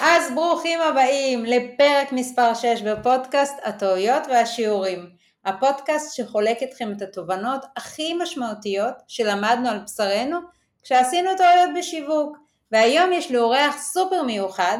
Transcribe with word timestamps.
אז 0.00 0.32
ברוכים 0.34 0.80
הבאים 0.80 1.44
לפרק 1.44 2.12
מספר 2.12 2.54
6 2.54 2.82
בפודקאסט 2.82 3.54
הטעויות 3.62 4.22
והשיעורים. 4.28 5.10
הפודקאסט 5.44 6.16
שחולק 6.16 6.62
אתכם 6.62 6.92
את 6.96 7.02
התובנות 7.02 7.64
הכי 7.76 8.14
משמעותיות 8.14 8.94
שלמדנו 9.08 9.68
על 9.68 9.78
בשרנו 9.78 10.38
כשעשינו 10.82 11.30
טעויות 11.36 11.70
בשיווק. 11.78 12.36
והיום 12.72 13.12
יש 13.12 13.30
לי 13.30 13.38
אורח 13.38 13.76
סופר 13.78 14.22
מיוחד, 14.22 14.78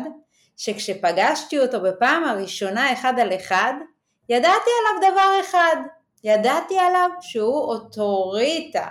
שכשפגשתי 0.56 1.58
אותו 1.58 1.80
בפעם 1.80 2.24
הראשונה 2.24 2.92
אחד 2.92 3.20
על 3.20 3.34
אחד, 3.36 3.72
ידעתי 4.28 4.70
עליו 4.80 5.12
דבר 5.12 5.30
אחד, 5.40 5.76
ידעתי 6.24 6.78
עליו 6.78 7.10
שהוא 7.20 7.60
אוטוריטה. 7.60 8.86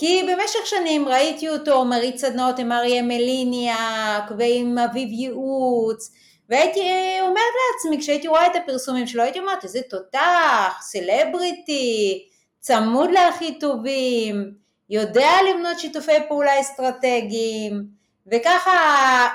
כי 0.00 0.22
במשך 0.22 0.66
שנים 0.66 1.08
ראיתי 1.08 1.48
אותו 1.48 1.84
מריץ 1.84 2.20
סדנות 2.20 2.58
עם 2.58 2.72
אריה 2.72 3.02
מליניאק 3.02 4.24
ועם 4.38 4.78
אביב 4.78 5.08
ייעוץ 5.12 6.12
והייתי 6.48 6.80
אומרת 7.20 7.54
לעצמי 7.74 8.00
כשהייתי 8.00 8.28
רואה 8.28 8.46
את 8.46 8.56
הפרסומים 8.56 9.06
שלו 9.06 9.22
הייתי 9.22 9.38
אומרת 9.38 9.64
איזה 9.64 9.80
תותח, 9.90 10.78
סלבריטי, 10.80 12.26
צמוד 12.60 13.10
להכי 13.10 13.58
טובים, 13.58 14.54
יודע 14.90 15.30
לבנות 15.50 15.78
שיתופי 15.80 16.12
פעולה 16.28 16.60
אסטרטגיים 16.60 17.84
וככה 18.26 19.28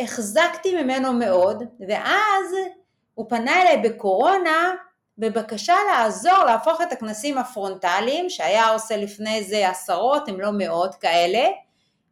החזקתי 0.00 0.82
ממנו 0.82 1.12
מאוד 1.12 1.62
ואז 1.88 2.54
הוא 3.14 3.26
פנה 3.28 3.62
אליי 3.62 3.76
בקורונה 3.76 4.74
בבקשה 5.20 5.74
לעזור 5.92 6.44
להפוך 6.46 6.80
את 6.80 6.92
הכנסים 6.92 7.38
הפרונטליים, 7.38 8.30
שהיה 8.30 8.68
עושה 8.68 8.96
לפני 8.96 9.44
זה 9.44 9.68
עשרות 9.68 10.28
אם 10.28 10.40
לא 10.40 10.50
מאות 10.52 10.94
כאלה, 10.94 11.48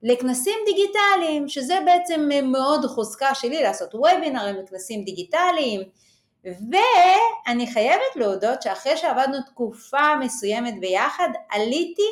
לכנסים 0.02 0.54
דיגיטליים, 0.66 1.48
שזה 1.48 1.78
בעצם 1.84 2.28
מאוד 2.42 2.86
חוזקה 2.86 3.34
שלי 3.34 3.62
לעשות 3.62 3.94
וובינרים 3.94 4.56
וכנסים 4.62 5.04
דיגיטליים, 5.04 5.80
ואני 6.44 7.72
חייבת 7.72 8.16
להודות 8.16 8.62
שאחרי 8.62 8.96
שעבדנו 8.96 9.42
תקופה 9.46 10.16
מסוימת 10.20 10.80
ביחד, 10.80 11.28
עליתי 11.50 12.10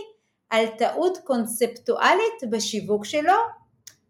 על 0.50 0.66
טעות 0.66 1.19
קונספטואלית 1.25 2.50
בשיווק 2.50 3.05
שלו, 3.05 3.36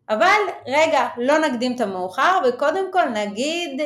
אבל 0.08 0.40
רגע, 0.66 1.08
לא 1.16 1.38
נקדים 1.38 1.74
את 1.74 1.80
המאוחר 1.80 2.38
וקודם 2.48 2.92
כל 2.92 3.04
נגיד 3.08 3.80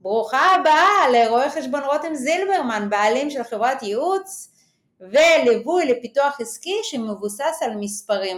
ברוכה 0.00 0.54
הבאה 0.54 1.10
לרואה 1.12 1.50
חשבון 1.50 1.80
רותם 1.82 2.14
זילברמן, 2.14 2.90
בעלים 2.90 3.30
של 3.30 3.42
חברת 3.42 3.82
ייעוץ 3.82 4.52
וליווי 5.00 5.86
לפיתוח 5.86 6.40
עסקי 6.40 6.76
שמבוסס 6.82 7.60
על 7.60 7.70
מספרים. 7.80 8.36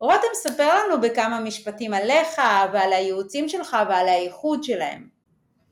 רותם, 0.00 0.34
ספר 0.34 0.68
לנו 0.74 1.00
בכמה 1.00 1.40
משפטים 1.40 1.94
עליך 1.94 2.40
ועל 2.72 2.92
הייעוצים 2.92 3.48
שלך 3.48 3.76
ועל 3.88 4.08
האיכות 4.08 4.64
שלהם. 4.64 5.08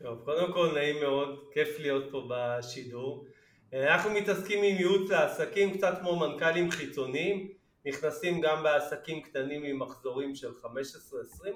טוב, 0.03 0.19
קודם 0.25 0.53
כל 0.53 0.71
נעים 0.75 1.01
מאוד, 1.01 1.39
כיף 1.53 1.69
להיות 1.79 2.05
פה 2.11 2.29
בשידור. 2.31 3.25
אנחנו 3.73 4.11
מתעסקים 4.11 4.65
עם 4.65 4.77
ייעוץ 4.77 5.11
לעסקים 5.11 5.77
קצת 5.77 5.99
כמו 6.01 6.17
מנכ"לים 6.17 6.71
חיצוניים, 6.71 7.49
נכנסים 7.87 8.41
גם 8.41 8.63
בעסקים 8.63 9.23
קטנים 9.23 9.65
עם 9.65 9.79
מחזורים 9.79 10.35
של 10.35 10.51
15-20 10.65 10.67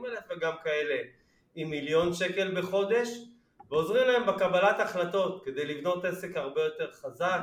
אלף 0.06 0.24
וגם 0.30 0.52
כאלה 0.64 0.97
עם 1.54 1.70
מיליון 1.70 2.14
שקל 2.14 2.60
בחודש. 2.60 3.08
ועוזרים 3.73 4.06
להם 4.09 4.27
בקבלת 4.27 4.81
החלטות 4.81 5.45
כדי 5.45 5.65
לבנות 5.65 6.05
עסק 6.05 6.37
הרבה 6.37 6.61
יותר 6.65 6.92
חזק 6.92 7.41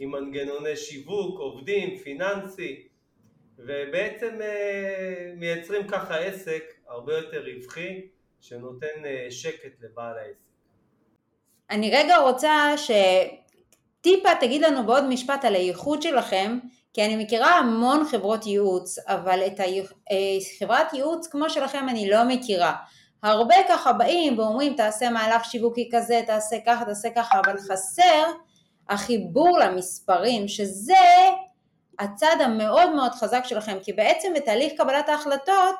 עם 0.00 0.10
מנגנוני 0.10 0.76
שיווק, 0.76 1.38
עובדים, 1.38 1.98
פיננסי 1.98 2.88
ובעצם 3.58 4.38
אה, 4.42 5.32
מייצרים 5.36 5.88
ככה 5.88 6.18
עסק 6.18 6.62
הרבה 6.88 7.16
יותר 7.16 7.44
רווחי 7.44 8.00
שנותן 8.40 9.04
אה, 9.04 9.26
שקט 9.30 9.80
לבעל 9.80 10.18
העסק. 10.18 10.52
אני 11.70 11.90
רגע 11.90 12.16
רוצה 12.16 12.74
שטיפה 12.76 14.28
תגיד 14.40 14.62
לנו 14.62 14.86
בעוד 14.86 15.04
משפט 15.04 15.44
על 15.44 15.54
הייחוד 15.54 16.02
שלכם 16.02 16.58
כי 16.94 17.04
אני 17.04 17.24
מכירה 17.24 17.58
המון 17.58 18.04
חברות 18.10 18.46
ייעוץ 18.46 18.98
אבל 18.98 19.40
את 19.46 19.60
חברת 20.58 20.86
אה, 20.92 20.98
ייעוץ 20.98 21.26
כמו 21.26 21.50
שלכם 21.50 21.86
אני 21.88 22.10
לא 22.10 22.24
מכירה 22.28 22.74
הרבה 23.22 23.54
ככה 23.68 23.92
באים 23.92 24.38
ואומרים 24.38 24.76
תעשה 24.76 25.10
מהלך 25.10 25.44
שיווקי 25.44 25.90
כזה, 25.92 26.22
תעשה 26.26 26.56
ככה, 26.66 26.84
תעשה 26.84 27.08
ככה, 27.10 27.40
אבל 27.40 27.56
חסר 27.58 28.32
החיבור 28.88 29.58
למספרים, 29.58 30.48
שזה 30.48 30.94
הצד 31.98 32.36
המאוד 32.40 32.94
מאוד 32.94 33.12
חזק 33.12 33.42
שלכם, 33.44 33.78
כי 33.82 33.92
בעצם 33.92 34.32
בתהליך 34.36 34.72
קבלת 34.76 35.08
ההחלטות, 35.08 35.74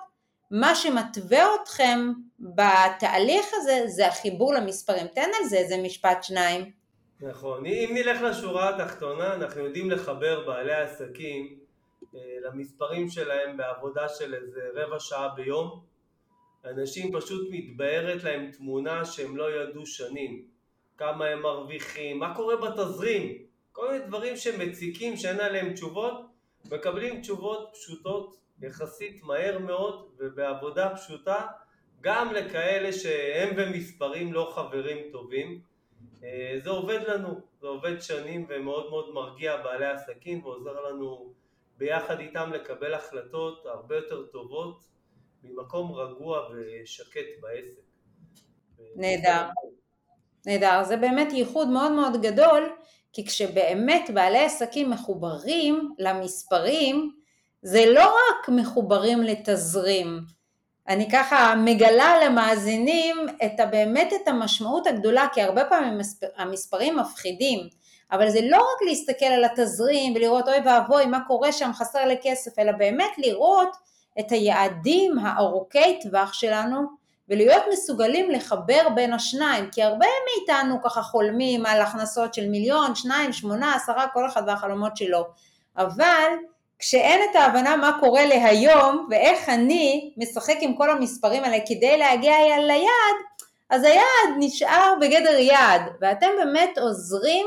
מה 0.51 0.75
שמתווה 0.75 1.45
אתכם 1.63 2.13
בתהליך 2.41 3.47
הזה 3.55 3.83
זה 3.87 4.09
החיבור 4.09 4.55
למספרים. 4.55 5.07
תן 5.07 5.31
על 5.41 5.49
זה 5.49 5.57
איזה 5.57 5.77
משפט 5.77 6.23
שניים. 6.23 6.71
נכון, 7.21 7.67
אם 7.67 7.91
נלך 7.95 8.23
לשורה 8.23 8.69
התחתונה, 8.69 9.35
אנחנו 9.35 9.65
יודעים 9.65 9.91
לחבר 9.91 10.47
בעלי 10.47 10.75
עסקים 10.75 11.59
אה, 12.15 12.21
למספרים 12.45 13.09
שלהם 13.09 13.57
בעבודה 13.57 14.09
של 14.09 14.35
איזה 14.35 14.61
רבע 14.75 15.01
שעה 15.01 15.29
ביום, 15.29 15.92
אנשים 16.65 17.13
פשוט 17.13 17.49
מתבהרת 17.51 18.25
להם 18.25 18.51
תמונה 18.51 19.05
שהם 19.05 19.37
לא 19.37 19.63
ידעו 19.63 19.87
שנים, 19.87 20.45
כמה 20.97 21.27
הם 21.27 21.43
מרוויחים, 21.43 22.19
מה 22.19 22.35
קורה 22.35 22.57
בתזרים, 22.57 23.39
כל 23.73 23.93
מיני 23.93 24.05
דברים 24.07 24.37
שמציקים 24.37 25.17
שאין 25.17 25.41
עליהם 25.41 25.73
תשובות, 25.73 26.21
מקבלים 26.71 27.21
תשובות 27.21 27.71
פשוטות 27.73 28.37
יחסית 28.63 29.23
מהר 29.23 29.59
מאוד 29.59 30.09
ובעבודה 30.19 30.97
פשוטה 30.97 31.47
גם 32.01 32.33
לכאלה 32.33 32.93
שהם 32.93 33.55
ומספרים 33.57 34.33
לא 34.33 34.53
חברים 34.55 34.99
טובים. 35.13 35.61
אה, 36.25 36.59
זה 36.65 36.71
עובד 36.71 37.01
לנו, 37.09 37.41
זה 37.61 37.67
עובד 37.67 38.01
שנים 38.01 38.47
ומאוד 38.49 38.91
מאוד 38.91 39.15
מרגיע 39.15 39.57
בעלי 39.57 39.87
עסקים 39.87 40.45
ועוזר 40.45 40.81
לנו 40.89 41.33
ביחד 41.79 42.21
איתם 42.21 42.51
לקבל 42.53 42.95
החלטות 42.95 43.67
הרבה 43.67 43.97
יותר 43.97 44.27
טובות 44.27 44.92
ממקום 45.45 45.93
רגוע 45.93 46.39
ושקט 46.51 47.41
בעסק. 47.41 47.83
נהדר. 48.97 49.49
נהדר. 50.47 50.85
זה 50.85 50.97
באמת 50.97 51.33
ייחוד 51.33 51.69
מאוד 51.69 51.93
מאוד 51.93 52.23
גדול, 52.23 52.77
כי 53.13 53.27
כשבאמת 53.27 54.11
בעלי 54.15 54.45
עסקים 54.45 54.91
מחוברים 54.91 55.95
למספרים, 55.99 57.13
זה 57.63 57.85
לא 57.87 58.05
רק 58.05 58.49
מחוברים 58.49 59.23
לתזרים. 59.23 60.21
אני 60.89 61.11
ככה 61.11 61.55
מגלה 61.65 62.25
למאזינים 62.25 63.17
את 63.45 63.61
באמת 63.71 64.13
את 64.23 64.29
המשמעות 64.29 64.87
הגדולה, 64.87 65.27
כי 65.33 65.43
הרבה 65.43 65.65
פעמים 65.65 65.99
המספרים 66.37 66.97
מפחידים, 66.97 67.69
אבל 68.13 68.31
זה 68.31 68.41
לא 68.43 68.57
רק 68.57 68.83
להסתכל 68.89 69.25
על 69.25 69.45
התזרים 69.45 70.15
ולראות 70.15 70.49
אוי 70.49 70.59
ואבוי 70.65 71.07
מה 71.07 71.19
קורה 71.27 71.53
שם 71.53 71.71
חסר 71.73 72.05
לי 72.05 72.17
כסף, 72.23 72.59
אלא 72.59 72.73
באמת 72.73 73.11
לראות 73.19 73.77
את 74.19 74.33
היעדים 74.33 75.19
הארוכי 75.19 75.99
טווח 76.03 76.33
שלנו 76.33 77.03
ולהיות 77.29 77.63
מסוגלים 77.73 78.31
לחבר 78.31 78.89
בין 78.95 79.13
השניים, 79.13 79.71
כי 79.71 79.83
הרבה 79.83 80.07
מאיתנו 80.27 80.83
ככה 80.83 81.03
חולמים 81.03 81.67
על 81.67 81.81
הכנסות 81.81 82.35
של 82.35 82.49
מיליון, 82.49 82.95
שניים, 82.95 83.33
שמונה, 83.33 83.75
עשרה, 83.75 84.07
כל 84.13 84.27
אחד 84.27 84.43
והחלומות 84.47 84.97
שלו, 84.97 85.27
אבל 85.77 86.29
כשאין 86.79 87.21
את 87.31 87.37
ההבנה 87.37 87.77
מה 87.77 87.97
קורה 88.01 88.27
להיום 88.27 89.07
ואיך 89.11 89.49
אני 89.49 90.13
משחק 90.17 90.57
עם 90.61 90.77
כל 90.77 90.91
המספרים 90.91 91.45
האלה 91.45 91.59
כדי 91.67 91.99
להגיע 91.99 92.35
ליעד, 92.59 93.17
אז 93.71 93.85
היעד 93.85 94.37
נשאר 94.39 94.95
בגדר 95.01 95.39
יעד, 95.39 95.83
ואתם 96.01 96.29
באמת 96.39 96.79
עוזרים 96.79 97.47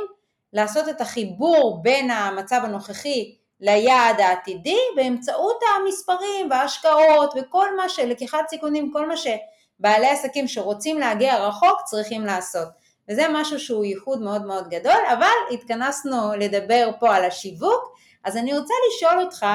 לעשות 0.54 0.90
את 0.90 1.02
החיבור 1.02 1.80
בין 1.84 2.12
המצב 2.12 2.62
הנוכחי 2.64 3.36
ליעד 3.60 4.22
העתידי 4.22 4.80
באמצעות 4.96 5.60
המספרים 5.76 6.50
וההשקעות 6.50 7.34
וכל 7.36 7.76
מה 7.76 7.90
שלקיחת 7.90 8.50
סיכונים, 8.50 8.92
כל 8.92 9.08
מה 9.08 9.14
שבעלי 9.18 10.08
עסקים 10.08 10.48
שרוצים 10.48 11.00
להגיע 11.00 11.48
רחוק 11.48 11.82
צריכים 11.86 12.26
לעשות. 12.26 12.68
וזה 13.10 13.26
משהו 13.32 13.60
שהוא 13.60 13.86
ייחוד 13.86 14.22
מאוד 14.22 14.46
מאוד 14.46 14.70
גדול, 14.70 15.02
אבל 15.14 15.54
התכנסנו 15.54 16.34
לדבר 16.40 16.90
פה 17.00 17.16
על 17.16 17.26
השיווק, 17.26 17.96
אז 18.24 18.38
אני 18.38 18.58
רוצה 18.58 18.74
לשאול 18.90 19.24
אותך, 19.24 19.46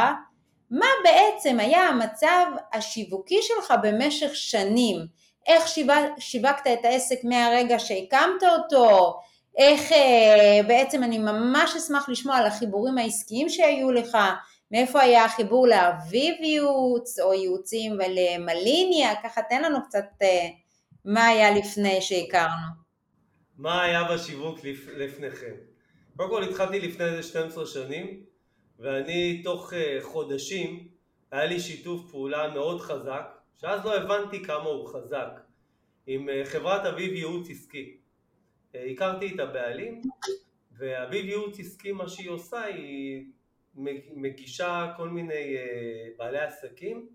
מה 0.71 0.87
בעצם 1.05 1.61
היה 1.61 1.89
המצב 1.89 2.47
השיווקי 2.73 3.39
שלך 3.43 3.75
במשך 3.83 4.31
שנים? 4.37 5.07
איך 5.47 5.69
שיווקת 6.19 6.67
את 6.67 6.85
העסק 6.85 7.19
מהרגע 7.25 7.79
שהקמת 7.79 8.43
אותו? 8.43 9.21
איך 9.57 9.93
אה, 9.93 10.61
בעצם 10.69 11.03
אני 11.03 11.19
ממש 11.19 11.77
אשמח 11.77 12.09
לשמוע 12.09 12.37
על 12.37 12.47
החיבורים 12.47 12.99
העסקיים 12.99 13.49
שהיו 13.49 13.91
לך, 13.91 14.19
מאיפה 14.71 15.01
היה 15.01 15.25
החיבור 15.25 15.67
לאביב 15.67 16.35
ייעוץ 16.41 17.19
או 17.19 17.35
ייעוצים 17.35 17.93
ולמליניה, 17.93 19.15
ככה 19.23 19.41
תן 19.49 19.63
לנו 19.63 19.79
קצת 19.85 20.05
אה, 20.23 20.49
מה 21.05 21.27
היה 21.27 21.51
לפני 21.51 22.01
שהכרנו. 22.01 22.81
מה 23.59 23.83
היה 23.83 24.05
בשיווק 24.05 24.65
לפ... 24.65 24.89
לפניכם? 24.97 25.55
קודם 26.17 26.31
כל 26.31 26.43
התחלתי 26.43 26.81
לפני 26.81 27.05
איזה 27.05 27.23
12 27.23 27.67
שנים 27.67 28.23
ואני 28.79 29.43
תוך 29.43 29.73
uh, 29.73 29.77
חודשים 30.03 30.89
היה 31.31 31.45
לי 31.45 31.61
שיתוף 31.61 32.11
פעולה 32.11 32.49
מאוד 32.55 32.81
חזק 32.81 33.23
שאז 33.61 33.85
לא 33.85 33.97
הבנתי 33.97 34.45
כמה 34.45 34.65
הוא 34.65 34.89
חזק, 34.89 35.41
עם 36.07 36.29
אה, 36.29 36.43
חברת 36.45 36.87
אביב 36.87 37.13
ייעוץ 37.13 37.51
עסקי. 37.51 38.00
אה, 38.75 38.85
הכרתי 38.85 39.35
את 39.35 39.41
הבעלים, 39.41 40.03
ואביב 40.79 41.25
ייעוץ 41.25 41.61
עסקי 41.61 41.93
מה 41.93 42.09
שהיא 42.09 42.31
עושה 42.31 42.63
היא 42.63 43.25
מגישה 44.15 44.93
כל 44.97 45.09
מיני 45.09 45.57
אה, 45.57 46.09
בעלי 46.17 46.39
עסקים 46.39 47.09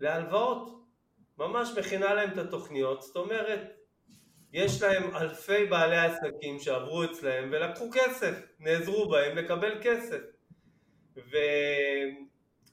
להלוואות, 0.00 0.70
ממש 1.38 1.68
מכינה 1.78 2.14
להם 2.14 2.30
את 2.32 2.38
התוכניות, 2.38 3.02
זאת 3.02 3.16
אומרת 3.16 3.76
יש 4.52 4.82
להם 4.82 5.16
אלפי 5.16 5.66
בעלי 5.66 5.96
עסקים 5.96 6.58
שעברו 6.58 7.04
אצלהם 7.04 7.48
ולקחו 7.52 7.90
כסף, 7.92 8.46
נעזרו 8.60 9.08
בהם 9.08 9.36
לקבל 9.36 9.78
כסף. 9.82 10.20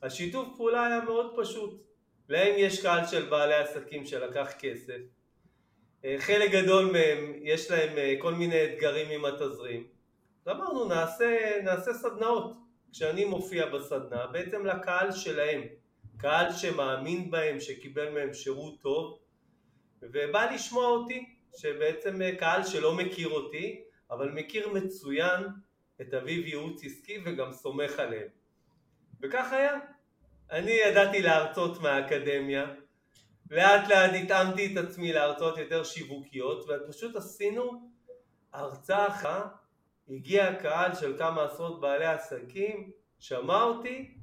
והשיתוף 0.02 0.48
פעולה 0.58 0.88
היה 0.88 1.02
מאוד 1.02 1.34
פשוט. 1.38 1.84
להם 2.30 2.54
יש 2.58 2.82
קהל 2.82 3.06
של 3.06 3.30
בעלי 3.30 3.54
עסקים 3.54 4.06
שלקח 4.06 4.52
כסף 4.60 5.00
חלק 6.18 6.52
גדול 6.52 6.92
מהם 6.92 7.34
יש 7.42 7.72
להם 7.72 7.98
אה, 7.98 8.16
כל 8.20 8.34
מיני 8.34 8.66
אתגרים 8.66 9.10
עם 9.10 9.26
התזרים. 9.26 9.88
ואמרנו 10.46 10.86
נעשה, 10.86 11.60
נעשה 11.64 11.94
סדנאות. 11.94 12.54
כשאני 12.92 13.26
מופיע 13.26 13.66
בסדנה 13.66 14.28
בעצם 14.28 14.66
לקהל 14.66 15.12
שלהם. 15.12 15.62
קהל 16.18 16.52
שמאמין 16.52 17.32
בהם, 17.32 17.60
שקיבל 17.60 18.10
מהם 18.10 18.34
שירות 18.34 18.82
טוב. 18.82 19.20
ובא 20.02 20.52
לשמוע 20.52 20.86
אותי 20.86 21.26
שבעצם 21.58 22.22
אה, 22.22 22.36
קהל 22.36 22.64
שלא 22.64 22.96
מכיר 22.96 23.30
אותי 23.30 23.84
אבל 24.12 24.32
מכיר 24.32 24.70
מצוין 24.70 25.44
את 26.02 26.14
אביב 26.14 26.48
ייעוץ 26.48 26.86
עסקי 26.86 27.18
וגם 27.26 27.52
סומך 27.52 28.00
עליהם. 28.00 28.28
וכך 29.22 29.54
היה. 29.54 29.80
אני 30.52 30.72
ידעתי 30.72 31.22
להרצות 31.22 31.82
מהאקדמיה 31.82 32.66
לאט 33.52 33.88
לאט 33.90 34.12
התאמתי 34.24 34.74
את 34.74 34.86
עצמי 34.86 35.14
להרצות 35.14 35.58
יותר 35.58 35.84
שיווקיות 35.84 36.66
ופשוט 36.70 37.16
עשינו 37.16 37.90
הרצאה 38.54 39.08
אחת 39.08 39.56
הגיע 40.10 40.56
קהל 40.56 40.96
של 40.96 41.18
כמה 41.18 41.44
עשרות 41.44 41.82
בעלי 41.82 42.06
עסקים 42.06 42.92
שמע 43.20 43.64
אותי 43.64 44.18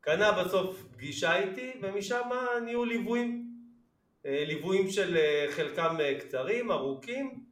קנה 0.00 0.32
בסוף 0.32 0.82
פגישה 0.92 1.36
איתי 1.36 1.72
ומשם 1.82 2.28
נהיו 2.64 2.84
ליוויים 2.84 3.50
אה, 4.26 4.44
ליוויים 4.46 4.90
של 4.90 5.16
אה, 5.16 5.46
חלקם 5.50 5.96
אה, 6.00 6.20
קצרים, 6.20 6.70
ארוכים, 6.70 7.50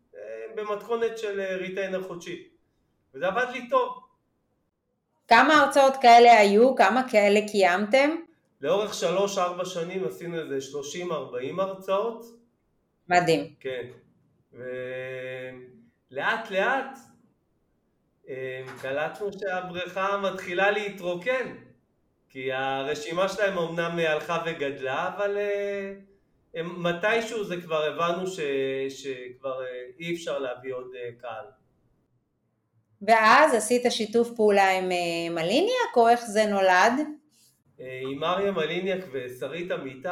במתכונת 0.55 1.19
של 1.19 1.41
ריטיינר 1.41 2.03
חודשי 2.03 2.49
וזה 3.15 3.27
עבד 3.27 3.47
לי 3.53 3.69
טוב. 3.69 3.99
כמה 5.29 5.55
הרצאות 5.55 5.97
כאלה 6.03 6.39
היו? 6.39 6.75
כמה 6.77 7.09
כאלה 7.11 7.41
קיימתם? 7.51 8.11
לאורך 8.61 8.95
שלוש-ארבע 8.95 9.65
שנים 9.65 10.05
עשינו 10.05 10.39
איזה 10.41 10.61
שלושים 10.61 11.13
ארבעים 11.13 11.61
הרצאות. 11.61 12.25
מדהים. 13.09 13.55
כן. 13.61 13.87
ולאט 16.11 16.51
לאט 16.51 16.99
קלטנו 18.81 19.31
שהבריכה 19.33 20.17
מתחילה 20.17 20.71
להתרוקן 20.71 21.55
כי 22.29 22.53
הרשימה 22.53 23.29
שלהם 23.29 23.59
אמנם 23.59 23.99
הלכה 23.99 24.43
וגדלה 24.47 25.09
אבל 25.17 25.39
מתישהו 26.55 27.45
זה 27.45 27.57
כבר 27.61 27.83
הבנו 27.85 28.27
ש, 28.27 28.41
שכבר 28.89 29.63
אה, 29.63 29.67
אי 29.99 30.15
אפשר 30.15 30.39
להביא 30.39 30.75
עוד 30.75 30.91
אה, 30.97 31.11
קהל. 31.21 31.45
ואז 33.03 33.55
עשית 33.55 33.83
שיתוף 33.91 34.31
פעולה 34.37 34.71
עם 34.79 34.93
אה, 34.93 35.31
מליניאק 35.31 35.97
או 35.97 36.09
איך 36.09 36.21
זה 36.21 36.47
נולד? 36.47 36.93
עם 37.79 38.25
אריה 38.25 38.53
מליניאק 38.53 39.05
ושרית 39.13 39.73
אמיתי 39.73 40.09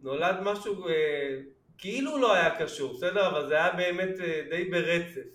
נולד 0.00 0.36
משהו 0.42 0.86
כאילו 1.78 2.18
לא 2.18 2.34
היה 2.34 2.58
קשור, 2.58 2.94
בסדר? 2.94 3.28
אבל 3.28 3.48
זה 3.48 3.54
היה 3.54 3.72
באמת 3.72 4.18
די 4.50 4.64
ברצף. 4.64 5.26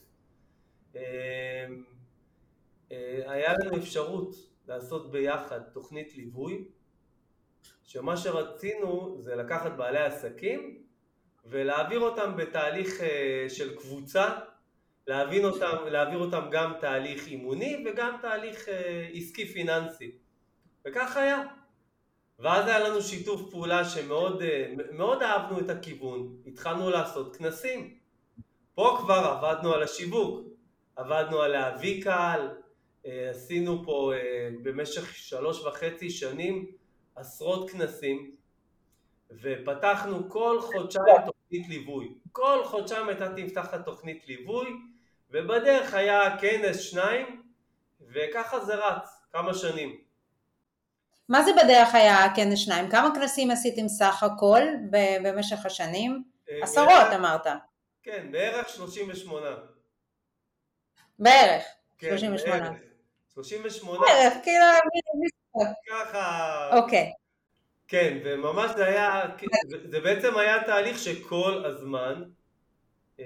היה 3.25 3.53
לנו 3.53 3.77
אפשרות 3.77 4.35
לעשות 4.67 5.11
ביחד 5.11 5.59
תוכנית 5.73 6.15
ליווי 6.15 6.65
שמה 7.83 8.17
שרצינו 8.17 9.17
זה 9.19 9.35
לקחת 9.35 9.71
בעלי 9.77 9.99
עסקים 9.99 10.77
ולהעביר 11.45 11.99
אותם 11.99 12.35
בתהליך 12.37 13.01
אה, 13.01 13.45
של 13.49 13.77
קבוצה, 13.77 14.39
להבין 15.07 15.45
אותם, 15.45 15.75
להעביר 15.91 16.19
אותם 16.19 16.41
גם 16.51 16.73
תהליך 16.79 17.27
אימוני 17.27 17.85
וגם 17.85 18.17
תהליך 18.21 18.69
אה, 18.69 19.07
עסקי 19.13 19.45
פיננסי. 19.45 20.11
וכך 20.85 21.17
היה. 21.17 21.43
ואז 22.41 22.67
היה 22.67 22.79
לנו 22.79 23.01
שיתוף 23.01 23.51
פעולה 23.51 23.85
שמאוד 23.85 24.41
אה, 24.41 24.73
מאוד 24.91 25.23
אהבנו 25.23 25.59
את 25.59 25.69
הכיוון, 25.69 26.37
התחלנו 26.47 26.89
לעשות 26.89 27.35
כנסים. 27.35 27.97
פה 28.75 28.97
כבר 29.01 29.13
עבדנו 29.13 29.73
על 29.73 29.83
השיווק, 29.83 30.47
עבדנו 30.95 31.41
על 31.41 31.51
להביא 31.51 32.03
קהל, 32.03 32.49
עשינו 33.03 33.83
פה 33.85 34.13
במשך 34.63 35.15
שלוש 35.15 35.65
וחצי 35.65 36.09
שנים 36.09 36.71
עשרות 37.15 37.69
כנסים 37.69 38.35
ופתחנו 39.41 40.29
כל 40.29 40.61
חודשיים 40.61 41.15
תוכנית 41.25 41.69
ליווי. 41.69 42.13
כל 42.31 42.61
חודשיים 42.65 43.07
הייתה 43.07 43.29
נפתחת 43.29 43.85
תוכנית 43.85 44.27
ליווי 44.27 44.67
ובדרך 45.29 45.93
היה 45.93 46.37
כנס 46.37 46.79
שניים 46.79 47.41
וככה 48.01 48.65
זה 48.65 48.75
רץ 48.75 49.09
כמה 49.31 49.53
שנים. 49.53 50.10
מה 51.31 51.43
זה 51.43 51.51
בדרך 51.63 51.95
היה 51.95 52.35
כנס 52.35 52.59
שניים? 52.59 52.89
כמה 52.89 53.15
כנסים 53.15 53.51
עשיתם 53.51 53.87
סך 53.87 54.23
הכל 54.23 54.61
במשך 55.23 55.65
השנים? 55.65 56.23
אה, 56.49 56.59
עשרות 56.63 57.13
אמרת. 57.15 57.47
כן, 58.03 58.31
בערך 58.31 58.69
38. 58.69 59.47
בערך, 61.19 61.63
כן, 61.97 62.09
38. 62.09 62.59
בערך. 62.59 62.81
38. 63.33 63.99
בערך, 63.99 64.33
כאילו 64.43 64.65
ככה... 65.89 66.69
אוקיי. 66.77 67.11
כן, 67.87 68.17
וממש 68.25 68.71
זה 68.75 68.85
היה, 68.85 69.21
זה 69.89 69.99
בעצם 69.99 70.37
היה 70.37 70.63
תהליך 70.63 70.99
שכל 70.99 71.65
הזמן 71.65 72.23
אה, 73.19 73.25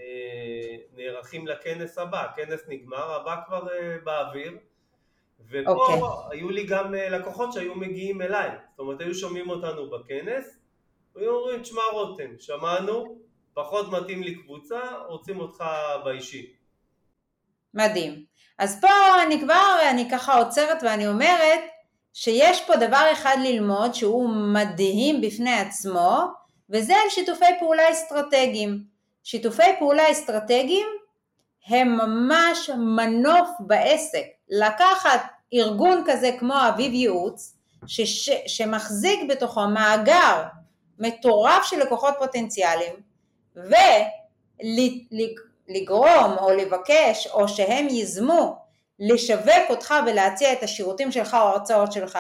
נערכים 0.94 1.48
לכנס 1.48 1.98
הבא, 1.98 2.24
הכנס 2.24 2.62
נגמר, 2.68 3.16
הבא 3.16 3.36
כבר 3.46 3.68
אה, 3.74 3.98
באוויר, 4.04 4.58
ופה 5.50 5.72
אוקיי. 5.72 6.02
היו 6.38 6.50
לי 6.50 6.66
גם 6.66 6.96
אה, 6.96 7.10
לקוחות 7.10 7.54
שהיו 7.54 7.76
מגיעים 7.76 8.22
אליי, 8.22 8.50
זאת 8.70 8.80
אומרת 8.80 9.02
היו 9.02 9.16
שומעים 9.16 9.50
אותנו 9.50 9.90
בכנס, 9.90 10.60
והיו 11.16 11.36
אומרים, 11.36 11.62
תשמע 11.62 11.82
רותם, 11.94 12.40
שמענו, 12.40 13.18
פחות 13.54 13.92
מתאים 13.92 14.24
לי 14.24 14.36
קבוצה, 14.36 14.80
רוצים 15.08 15.40
אותך 15.40 15.64
באישי. 16.04 16.54
מדהים. 17.74 18.26
אז 18.58 18.82
פה 18.82 19.24
אני 19.24 19.42
כבר, 19.42 19.78
אני 19.90 20.10
ככה 20.10 20.38
עוצרת 20.38 20.84
ואני 20.84 21.08
אומרת, 21.08 21.60
שיש 22.14 22.62
פה 22.66 22.76
דבר 22.76 23.10
אחד 23.12 23.36
ללמוד 23.44 23.94
שהוא 23.94 24.30
מדהים 24.30 25.22
בפני 25.22 25.54
עצמו, 25.54 26.20
וזה 26.70 26.94
על 26.96 27.10
שיתופי 27.10 27.60
פעולה 27.60 27.92
אסטרטגיים. 27.92 28.84
שיתופי 29.24 29.80
פעולה 29.80 30.12
אסטרטגיים 30.12 30.88
הם 31.68 31.98
ממש 31.98 32.70
מנוף 32.70 33.50
בעסק. 33.60 34.26
לקחת 34.50 35.22
ארגון 35.54 36.04
כזה 36.08 36.32
כמו 36.40 36.54
אביב 36.70 36.94
ייעוץ, 36.94 37.56
שש, 37.88 38.30
שמחזיק 38.48 39.20
בתוכו 39.30 39.68
מאגר 39.68 40.44
מטורף 41.00 41.64
של 41.64 41.80
לקוחות 41.80 42.14
פוטנציאליים, 42.20 42.96
ולגרום 45.68 46.38
או 46.40 46.52
לבקש 46.52 47.28
או 47.28 47.48
שהם 47.48 47.88
ייזמו 47.90 48.58
לשווק 49.00 49.70
אותך 49.70 49.94
ולהציע 50.06 50.54
את 50.54 50.64
השירותים 50.64 51.12
שלך 51.12 51.34
או 51.34 51.40
ההרצאות 51.40 51.92
שלך. 51.92 52.20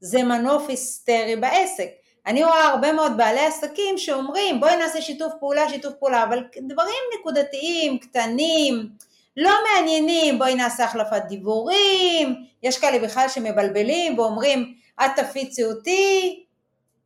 זה 0.00 0.22
מנוף 0.22 0.68
היסטרי 0.68 1.36
בעסק. 1.36 1.88
אני 2.26 2.44
רואה 2.44 2.64
הרבה 2.68 2.92
מאוד 2.92 3.16
בעלי 3.16 3.46
עסקים 3.46 3.98
שאומרים 3.98 4.60
בואי 4.60 4.76
נעשה 4.76 5.00
שיתוף 5.00 5.32
פעולה, 5.40 5.68
שיתוף 5.68 5.94
פעולה, 5.98 6.24
אבל 6.24 6.44
דברים 6.56 7.00
נקודתיים, 7.20 7.98
קטנים, 7.98 8.88
לא 9.36 9.50
מעניינים, 9.64 10.38
בואי 10.38 10.54
נעשה 10.54 10.84
החלפת 10.84 11.22
דיבורים, 11.28 12.44
יש 12.62 12.78
כאלה 12.78 12.98
בכלל 12.98 13.28
שמבלבלים 13.28 14.18
ואומרים 14.18 14.74
את 15.04 15.10
תפיצי 15.16 15.64
אותי, 15.64 16.44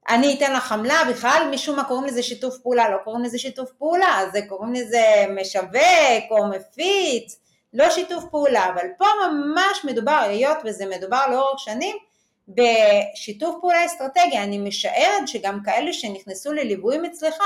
אני 0.08 0.34
אתן 0.38 0.52
לך 0.52 0.72
עמלה, 0.72 1.02
בכלל 1.10 1.50
משום 1.50 1.76
מה 1.76 1.84
קוראים 1.84 2.04
לזה 2.04 2.22
שיתוף 2.22 2.58
פעולה, 2.58 2.90
לא 2.90 2.96
קוראים 3.04 3.24
לזה 3.24 3.38
שיתוף 3.38 3.70
פעולה, 3.78 4.24
זה 4.32 4.40
קוראים 4.48 4.72
לזה 4.72 5.02
משווק 5.40 6.30
או 6.30 6.46
מפיץ, 6.48 7.40
לא 7.72 7.90
שיתוף 7.90 8.24
פעולה, 8.30 8.68
אבל 8.68 8.86
פה 8.98 9.06
ממש 9.32 9.84
מדובר, 9.84 10.20
היות 10.22 10.58
וזה 10.64 10.86
מדובר 10.86 11.26
לאורך 11.30 11.58
שנים, 11.58 11.96
בשיתוף 12.48 13.56
פעולה 13.60 13.86
אסטרטגי, 13.86 14.38
אני 14.38 14.58
משערת 14.58 15.28
שגם 15.28 15.58
כאלה 15.64 15.92
שנכנסו 15.92 16.52
לליוויים 16.52 17.04
אצלך, 17.04 17.42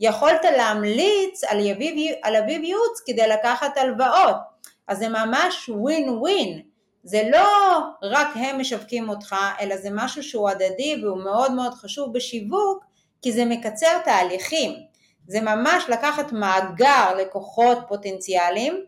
יכולת 0.00 0.44
להמליץ 0.56 1.44
על 1.44 1.70
אביב, 1.70 2.14
על 2.22 2.36
אביב 2.36 2.62
ייעוץ 2.62 3.00
כדי 3.06 3.28
לקחת 3.28 3.76
הלוואות, 3.76 4.36
אז 4.88 4.98
זה 4.98 5.08
ממש 5.08 5.68
ווין 5.68 6.08
ווין, 6.08 6.62
זה 7.04 7.22
לא 7.32 7.48
רק 8.02 8.28
הם 8.34 8.60
משווקים 8.60 9.08
אותך, 9.08 9.36
אלא 9.60 9.76
זה 9.76 9.88
משהו 9.92 10.22
שהוא 10.22 10.48
הדדי 10.48 11.00
והוא 11.02 11.18
מאוד 11.18 11.52
מאוד 11.52 11.74
חשוב 11.74 12.12
בשיווק, 12.12 12.84
כי 13.22 13.32
זה 13.32 13.44
מקצר 13.44 13.98
תהליכים. 14.04 14.72
זה 15.26 15.40
ממש 15.40 15.84
לקחת 15.88 16.32
מאגר 16.32 17.14
לקוחות 17.18 17.78
פוטנציאליים, 17.88 18.84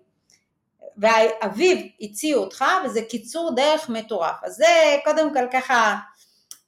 ואביו 0.96 1.76
הציעו 2.00 2.42
אותך, 2.42 2.64
וזה 2.84 3.02
קיצור 3.02 3.54
דרך 3.56 3.88
מטורף. 3.88 4.36
אז 4.42 4.54
זה 4.54 4.96
קודם 5.04 5.34
כל 5.34 5.46
ככה 5.52 5.96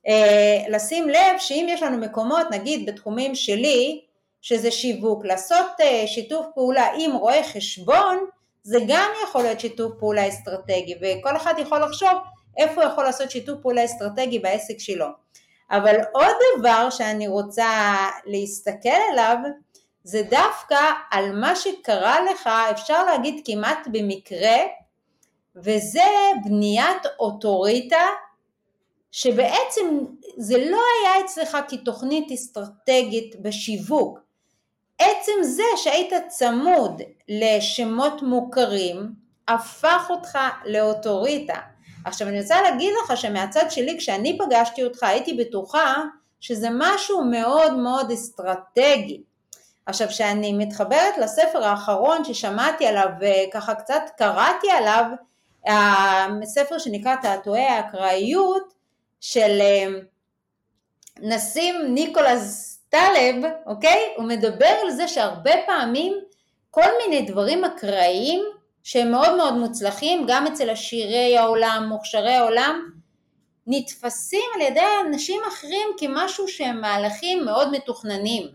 אה, 0.09 0.59
לשים 0.69 1.09
לב 1.09 1.39
שאם 1.39 1.67
יש 1.69 1.83
לנו 1.83 1.99
מקומות, 1.99 2.47
נגיד 2.51 2.87
בתחומים 2.87 3.35
שלי, 3.35 4.01
שזה 4.45 4.71
שיווק, 4.71 5.25
לעשות 5.25 5.67
אה, 5.81 6.05
שיתוף 6.07 6.47
פעולה 6.55 6.87
עם 6.99 7.13
רואה 7.13 7.41
חשבון, 7.53 8.19
זה 8.63 8.79
גם 8.89 9.11
יכול 9.25 9.43
להיות 9.43 9.61
שיתוף 9.61 9.93
פעולה 9.99 10.29
אסטרטגי, 10.29 10.95
וכל 11.01 11.37
אחד 11.37 11.55
יכול 11.59 11.81
לחשוב 11.83 12.11
איפה 12.57 12.83
הוא 12.83 12.93
יכול 12.93 13.05
לעשות 13.05 13.31
שיתוף 13.31 13.61
פעולה 13.63 13.85
אסטרטגי 13.85 14.39
בעסק 14.39 14.79
שלו. 14.79 15.07
אבל 15.71 15.97
עוד 16.13 16.35
דבר 16.59 16.91
שאני 16.91 17.29
רוצה 17.29 17.97
להסתכל 18.27 18.99
עליו, 19.13 19.37
זה 20.03 20.23
דווקא 20.31 20.93
על 21.11 21.41
מה 21.41 21.57
שקרה 21.57 22.17
לך, 22.31 22.51
אפשר 22.71 23.05
להגיד 23.05 23.43
כמעט 23.45 23.89
במקרה, 23.93 24.57
וזה 25.57 26.11
בניית 26.45 27.07
אוטוריטה, 27.19 28.07
שבעצם 29.13 29.99
זה 30.37 30.59
לא 30.71 30.81
היה 31.01 31.25
אצלך 31.25 31.57
כתוכנית 31.69 32.33
אסטרטגית 32.33 33.43
בשיווק. 33.43 34.24
עצם 34.99 35.33
זה 35.43 35.63
שהיית 35.77 36.13
צמוד 36.29 37.03
לשמות 37.29 38.23
מוכרים, 38.23 39.13
הפך 39.49 40.07
אותך 40.11 40.39
לאוטוריטה. 40.65 41.59
עכשיו 42.05 42.29
אני 42.29 42.41
רוצה 42.41 42.63
להגיד 42.63 42.93
לך 43.05 43.17
שמהצד 43.17 43.71
שלי 43.71 43.99
כשאני 43.99 44.39
פגשתי 44.39 44.85
אותך 44.85 45.03
הייתי 45.03 45.35
בטוחה 45.35 46.03
שזה 46.41 46.69
משהו 46.73 47.25
מאוד 47.25 47.75
מאוד 47.75 48.11
אסטרטגי. 48.11 49.23
עכשיו 49.87 50.09
כשאני 50.09 50.53
מתחברת 50.53 51.19
לספר 51.19 51.65
האחרון 51.65 52.25
ששמעתי 52.25 52.87
עליו 52.87 53.09
וככה 53.21 53.75
קצת 53.75 54.03
קראתי 54.17 54.71
עליו, 54.71 55.05
הספר 56.43 56.79
שנקרא 56.79 57.17
תעתועי 57.17 57.65
האקראיות 57.65 58.75
של 59.21 59.59
אה, 59.61 59.87
נסים 61.21 61.75
ניקולס 61.89 62.74
טלב, 62.95 63.51
אוקיי? 63.67 64.15
הוא 64.17 64.25
מדבר 64.25 64.75
על 64.83 64.91
זה 64.91 65.09
שהרבה 65.09 65.51
פעמים 65.67 66.21
כל 66.71 66.91
מיני 67.03 67.23
דברים 67.23 67.65
אקראיים 67.65 68.45
שהם 68.83 69.11
מאוד 69.11 69.37
מאוד 69.37 69.55
מוצלחים, 69.55 70.25
גם 70.29 70.47
אצל 70.47 70.71
עשירי 70.71 71.39
העולם, 71.39 71.87
מוכשרי 71.89 72.35
העולם, 72.35 72.91
נתפסים 73.67 74.45
על 74.55 74.61
ידי 74.61 74.85
אנשים 75.07 75.43
אחרים 75.49 75.89
כמשהו 75.99 76.49
שהם 76.49 76.81
מהלכים 76.81 77.45
מאוד 77.45 77.71
מתוכננים. 77.73 78.49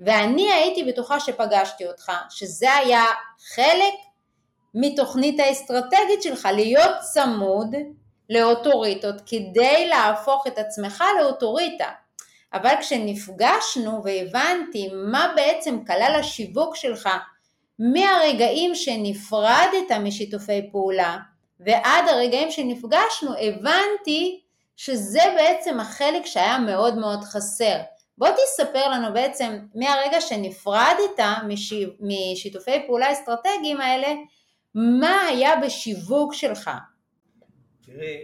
ואני 0.00 0.52
הייתי 0.52 0.84
בטוחה 0.84 1.20
שפגשתי 1.20 1.86
אותך, 1.86 2.12
שזה 2.30 2.74
היה 2.74 3.04
חלק 3.54 3.94
מתוכנית 4.74 5.40
האסטרטגית 5.40 6.22
שלך, 6.22 6.48
להיות 6.54 6.90
צמוד 7.12 7.74
לאוטוריטות 8.30 9.14
כדי 9.26 9.86
להפוך 9.88 10.46
את 10.46 10.58
עצמך 10.58 11.04
לאוטוריטה. 11.20 12.01
אבל 12.52 12.74
כשנפגשנו 12.80 14.04
והבנתי 14.04 14.88
מה 15.10 15.32
בעצם 15.36 15.84
כלל 15.84 16.16
השיווק 16.18 16.76
שלך 16.76 17.08
מהרגעים 17.78 18.74
שנפרדת 18.74 19.92
משיתופי 20.02 20.70
פעולה 20.72 21.18
ועד 21.60 22.08
הרגעים 22.08 22.50
שנפגשנו 22.50 23.30
הבנתי 23.40 24.40
שזה 24.76 25.20
בעצם 25.36 25.80
החלק 25.80 26.26
שהיה 26.26 26.58
מאוד 26.58 26.98
מאוד 26.98 27.24
חסר. 27.24 27.76
בוא 28.18 28.28
תספר 28.28 28.88
לנו 28.88 29.14
בעצם 29.14 29.58
מהרגע 29.74 30.20
שנפרדת 30.20 31.20
משיתופי 32.00 32.86
פעולה 32.86 33.12
אסטרטגיים 33.12 33.80
האלה, 33.80 34.14
מה 34.74 35.20
היה 35.28 35.50
בשיווק 35.56 36.34
שלך? 36.34 36.70
תראי, 37.86 38.16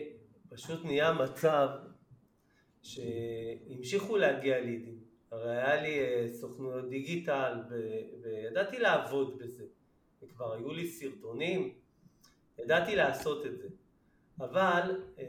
פשוט 0.49 0.85
נהיה 0.85 1.13
מצב 1.13 1.69
שהמשיכו 2.89 4.17
להגיע 4.17 4.61
לידים. 4.61 4.99
הרי 5.31 5.57
היה 5.57 5.83
לי 5.83 6.01
אה, 6.01 6.29
סוכנויות 6.33 6.89
דיגיטל 6.89 7.53
וידעתי 8.23 8.79
לעבוד 8.79 9.39
בזה. 9.39 9.65
וכבר 10.23 10.53
היו 10.53 10.73
לי 10.73 10.89
סרטונים, 10.89 11.75
ידעתי 12.59 12.97
לעשות 12.97 13.47
את 13.47 13.59
זה. 13.59 13.69
אבל 14.41 15.03
אה, 15.19 15.25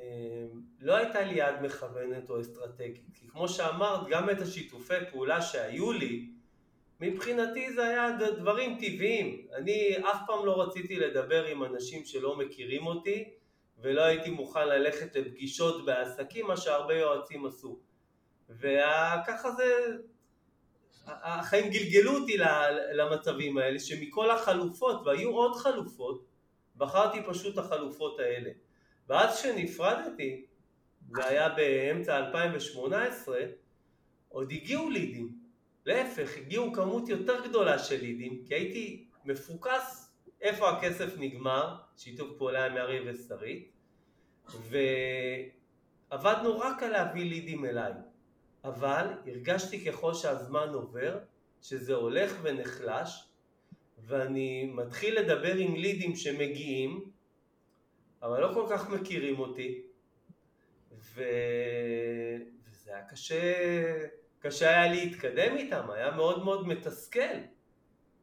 לא 0.80 0.96
הייתה 0.96 1.22
לי 1.22 1.34
יד 1.34 1.56
מכוונת 1.62 2.30
או 2.30 2.42
אסטרטגית. 2.42 3.06
כי 3.14 3.28
כמו 3.28 3.50
שאמרת, 3.50 4.08
גם 4.10 4.30
את 4.30 4.42
השיתופי 4.42 5.06
פעולה 5.12 5.42
שהיו 5.42 5.92
לי, 5.92 6.30
מבחינתי 7.00 7.74
זה 7.74 7.88
היה 7.88 8.18
דברים 8.38 8.78
טבעיים. 8.80 9.48
אני 9.54 9.98
אף 9.98 10.18
פעם 10.28 10.46
לא 10.46 10.62
רציתי 10.62 10.96
לדבר 10.96 11.46
עם 11.46 11.64
אנשים 11.64 12.06
שלא 12.06 12.38
מכירים 12.38 12.88
אותי, 12.88 13.30
ולא 13.82 14.02
הייתי 14.02 14.30
מוכן 14.30 14.68
ללכת 14.68 15.16
לפגישות 15.16 15.86
בעסקים, 15.86 16.48
מה 16.48 16.58
שהרבה 16.58 16.94
יועצים 16.94 17.46
עשו. 17.46 17.80
וככה 18.50 19.52
זה, 19.52 19.64
החיים 21.06 21.72
גלגלו 21.72 22.18
אותי 22.18 22.38
למצבים 22.94 23.58
האלה, 23.58 23.80
שמכל 23.80 24.32
החלופות, 24.32 25.02
והיו 25.06 25.30
עוד 25.30 25.56
חלופות, 25.56 26.26
בחרתי 26.78 27.18
פשוט 27.28 27.58
החלופות 27.58 28.20
האלה. 28.20 28.50
ואז 29.08 29.40
כשנפרדתי, 29.40 30.46
זה 31.16 31.26
היה 31.26 31.50
באמצע 31.50 32.18
2018, 32.18 33.40
עוד 34.30 34.52
הגיעו 34.52 34.90
לידים. 34.90 35.40
להפך, 35.86 36.38
הגיעו 36.38 36.74
כמות 36.74 37.10
יותר 37.10 37.48
גדולה 37.48 37.80
של 37.80 38.02
לידים, 38.02 38.44
כי 38.48 38.54
הייתי 38.54 39.06
מפוקס 39.26 40.09
איפה 40.42 40.70
הכסף 40.70 41.14
נגמר, 41.18 41.76
שיתוף 41.98 42.38
פעולה 42.38 42.66
עם 42.66 42.78
ארי 42.78 43.10
ושרית, 43.10 43.72
ועבדנו 46.10 46.60
רק 46.60 46.84
על 46.84 46.92
להביא 46.92 47.30
לידים 47.30 47.66
אליי. 47.66 47.92
אבל 48.64 49.06
הרגשתי 49.28 49.86
ככל 49.86 50.14
שהזמן 50.14 50.70
עובר, 50.74 51.20
שזה 51.62 51.94
הולך 51.94 52.40
ונחלש, 52.42 53.30
ואני 53.98 54.72
מתחיל 54.76 55.20
לדבר 55.20 55.56
עם 55.56 55.76
לידים 55.76 56.16
שמגיעים, 56.16 57.12
אבל 58.22 58.42
לא 58.42 58.54
כל 58.54 58.66
כך 58.70 58.90
מכירים 58.90 59.40
אותי, 59.40 59.82
ו... 60.92 61.24
וזה 62.64 62.96
היה 62.96 63.06
קשה, 63.06 63.54
קשה 64.40 64.70
היה 64.70 64.92
להתקדם 64.92 65.58
איתם, 65.58 65.90
היה 65.90 66.12
מאוד 66.12 66.44
מאוד 66.44 66.68
מתסכל, 66.68 67.38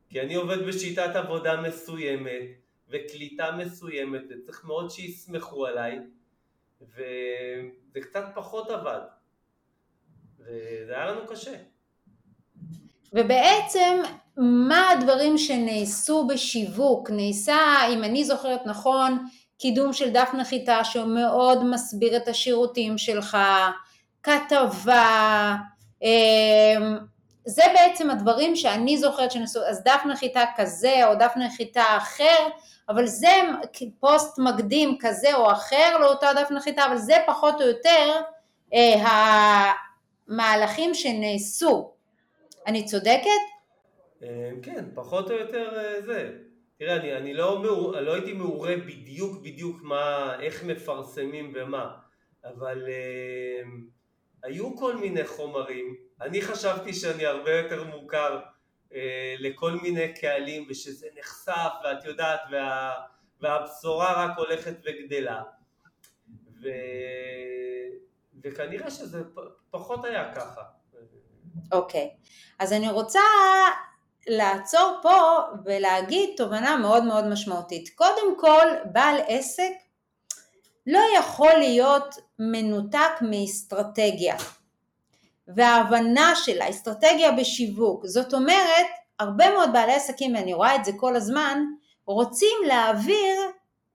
כי 0.08 0.20
אני 0.20 0.34
עובד 0.34 0.66
בשיטת 0.66 1.16
עבודה 1.16 1.60
מסוימת, 1.60 2.42
וקליטה 2.88 3.52
מסוימת, 3.52 4.22
וצריך 4.30 4.64
מאוד 4.64 4.90
שיסמכו 4.90 5.66
עליי, 5.66 5.98
וזה 6.80 8.00
קצת 8.00 8.24
פחות 8.34 8.70
עבד, 8.70 9.00
וזה 10.38 10.92
היה 10.96 11.06
לנו 11.06 11.26
קשה. 11.26 11.56
ובעצם 13.12 14.02
מה 14.36 14.90
הדברים 14.90 15.38
שנעשו 15.38 16.26
בשיווק? 16.26 17.10
נעשה, 17.10 17.58
אם 17.92 18.04
אני 18.04 18.24
זוכרת 18.24 18.66
נכון, 18.66 19.26
קידום 19.58 19.92
של 19.92 20.10
דף 20.10 20.30
נחיתה 20.38 20.84
שהוא 20.84 21.06
מאוד 21.06 21.64
מסביר 21.64 22.16
את 22.16 22.28
השירותים 22.28 22.98
שלך, 22.98 23.36
כתבה, 24.22 25.56
אמ, 26.02 26.98
זה 27.46 27.62
בעצם 27.74 28.10
הדברים 28.10 28.56
שאני 28.56 28.98
זוכרת 28.98 29.30
שנעשו, 29.30 29.60
אז 29.60 29.82
דף 29.84 30.02
נחיתה 30.10 30.44
כזה 30.56 31.06
או 31.06 31.14
דף 31.14 31.32
נחיתה 31.36 31.84
אחר, 31.96 32.48
אבל 32.88 33.06
זה 33.06 33.32
פוסט 34.00 34.38
מקדים 34.38 34.96
כזה 35.00 35.34
או 35.34 35.52
אחר 35.52 35.98
לאותו 36.00 36.26
דף 36.36 36.50
נחיתה, 36.50 36.86
אבל 36.86 36.96
זה 36.96 37.14
פחות 37.26 37.60
או 37.60 37.66
יותר 37.66 38.20
אה, 38.74 39.72
המהלכים 40.28 40.94
שנעשו. 40.94 41.92
אני 42.66 42.84
צודקת? 42.84 43.46
אה, 44.22 44.50
כן, 44.62 44.84
פחות 44.94 45.30
או 45.30 45.36
יותר 45.36 45.78
אה, 45.78 46.02
זה. 46.02 46.32
תראה, 46.78 46.96
אני, 46.96 47.16
אני 47.16 47.34
לא, 47.34 47.58
מעור, 47.58 48.00
לא 48.00 48.14
הייתי 48.14 48.32
מעורה 48.32 48.76
בדיוק 48.76 49.42
בדיוק 49.42 49.76
מה, 49.82 50.36
איך 50.40 50.64
מפרסמים 50.64 51.52
ומה, 51.54 51.90
אבל 52.44 52.84
אה, 52.88 53.62
היו 54.42 54.76
כל 54.76 54.96
מיני 54.96 55.24
חומרים, 55.24 56.05
אני 56.20 56.42
חשבתי 56.42 56.94
שאני 56.94 57.26
הרבה 57.26 57.50
יותר 57.50 57.84
מוכר 57.84 58.40
אה, 58.94 59.34
לכל 59.38 59.72
מיני 59.72 60.14
קהלים 60.14 60.66
ושזה 60.70 61.06
נחשף 61.18 61.72
ואת 61.84 62.04
יודעת 62.04 62.40
וה, 62.52 62.92
והבשורה 63.40 64.24
רק 64.24 64.38
הולכת 64.38 64.74
וגדלה 64.84 65.42
ו, 66.62 66.68
וכנראה 68.44 68.90
שזה 68.90 69.22
פחות 69.70 70.04
היה 70.04 70.34
ככה. 70.34 70.62
אוקיי, 71.72 72.10
okay. 72.14 72.26
אז 72.58 72.72
אני 72.72 72.90
רוצה 72.90 73.20
לעצור 74.26 74.98
פה 75.02 75.40
ולהגיד 75.64 76.30
תובנה 76.36 76.76
מאוד 76.76 77.04
מאוד 77.04 77.26
משמעותית. 77.26 77.88
קודם 77.94 78.40
כל, 78.40 78.66
בעל 78.92 79.16
עסק 79.26 79.72
לא 80.86 81.00
יכול 81.18 81.52
להיות 81.58 82.14
מנותק 82.38 83.12
מאסטרטגיה. 83.20 84.36
וההבנה 85.48 86.32
של 86.44 86.62
האסטרטגיה 86.62 87.32
בשיווק. 87.32 88.06
זאת 88.06 88.34
אומרת, 88.34 88.86
הרבה 89.18 89.50
מאוד 89.50 89.72
בעלי 89.72 89.92
עסקים, 89.92 90.34
ואני 90.34 90.54
רואה 90.54 90.74
את 90.74 90.84
זה 90.84 90.92
כל 90.96 91.16
הזמן, 91.16 91.62
רוצים 92.06 92.58
להעביר 92.66 93.40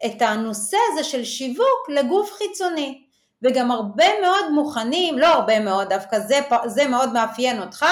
את 0.06 0.22
הנושא 0.22 0.78
הזה 0.92 1.04
של 1.04 1.24
שיווק 1.24 1.90
לגוף 1.90 2.32
חיצוני. 2.34 3.04
וגם 3.42 3.72
הרבה 3.72 4.06
מאוד 4.22 4.52
מוכנים, 4.52 5.20
לא 5.20 5.28
הרבה 5.28 5.60
מאוד, 5.60 5.90
דווקא 5.90 6.20
זה, 6.20 6.40
זה 6.66 6.88
מאוד 6.88 7.14
מאפיין 7.14 7.62
אותך, 7.62 7.86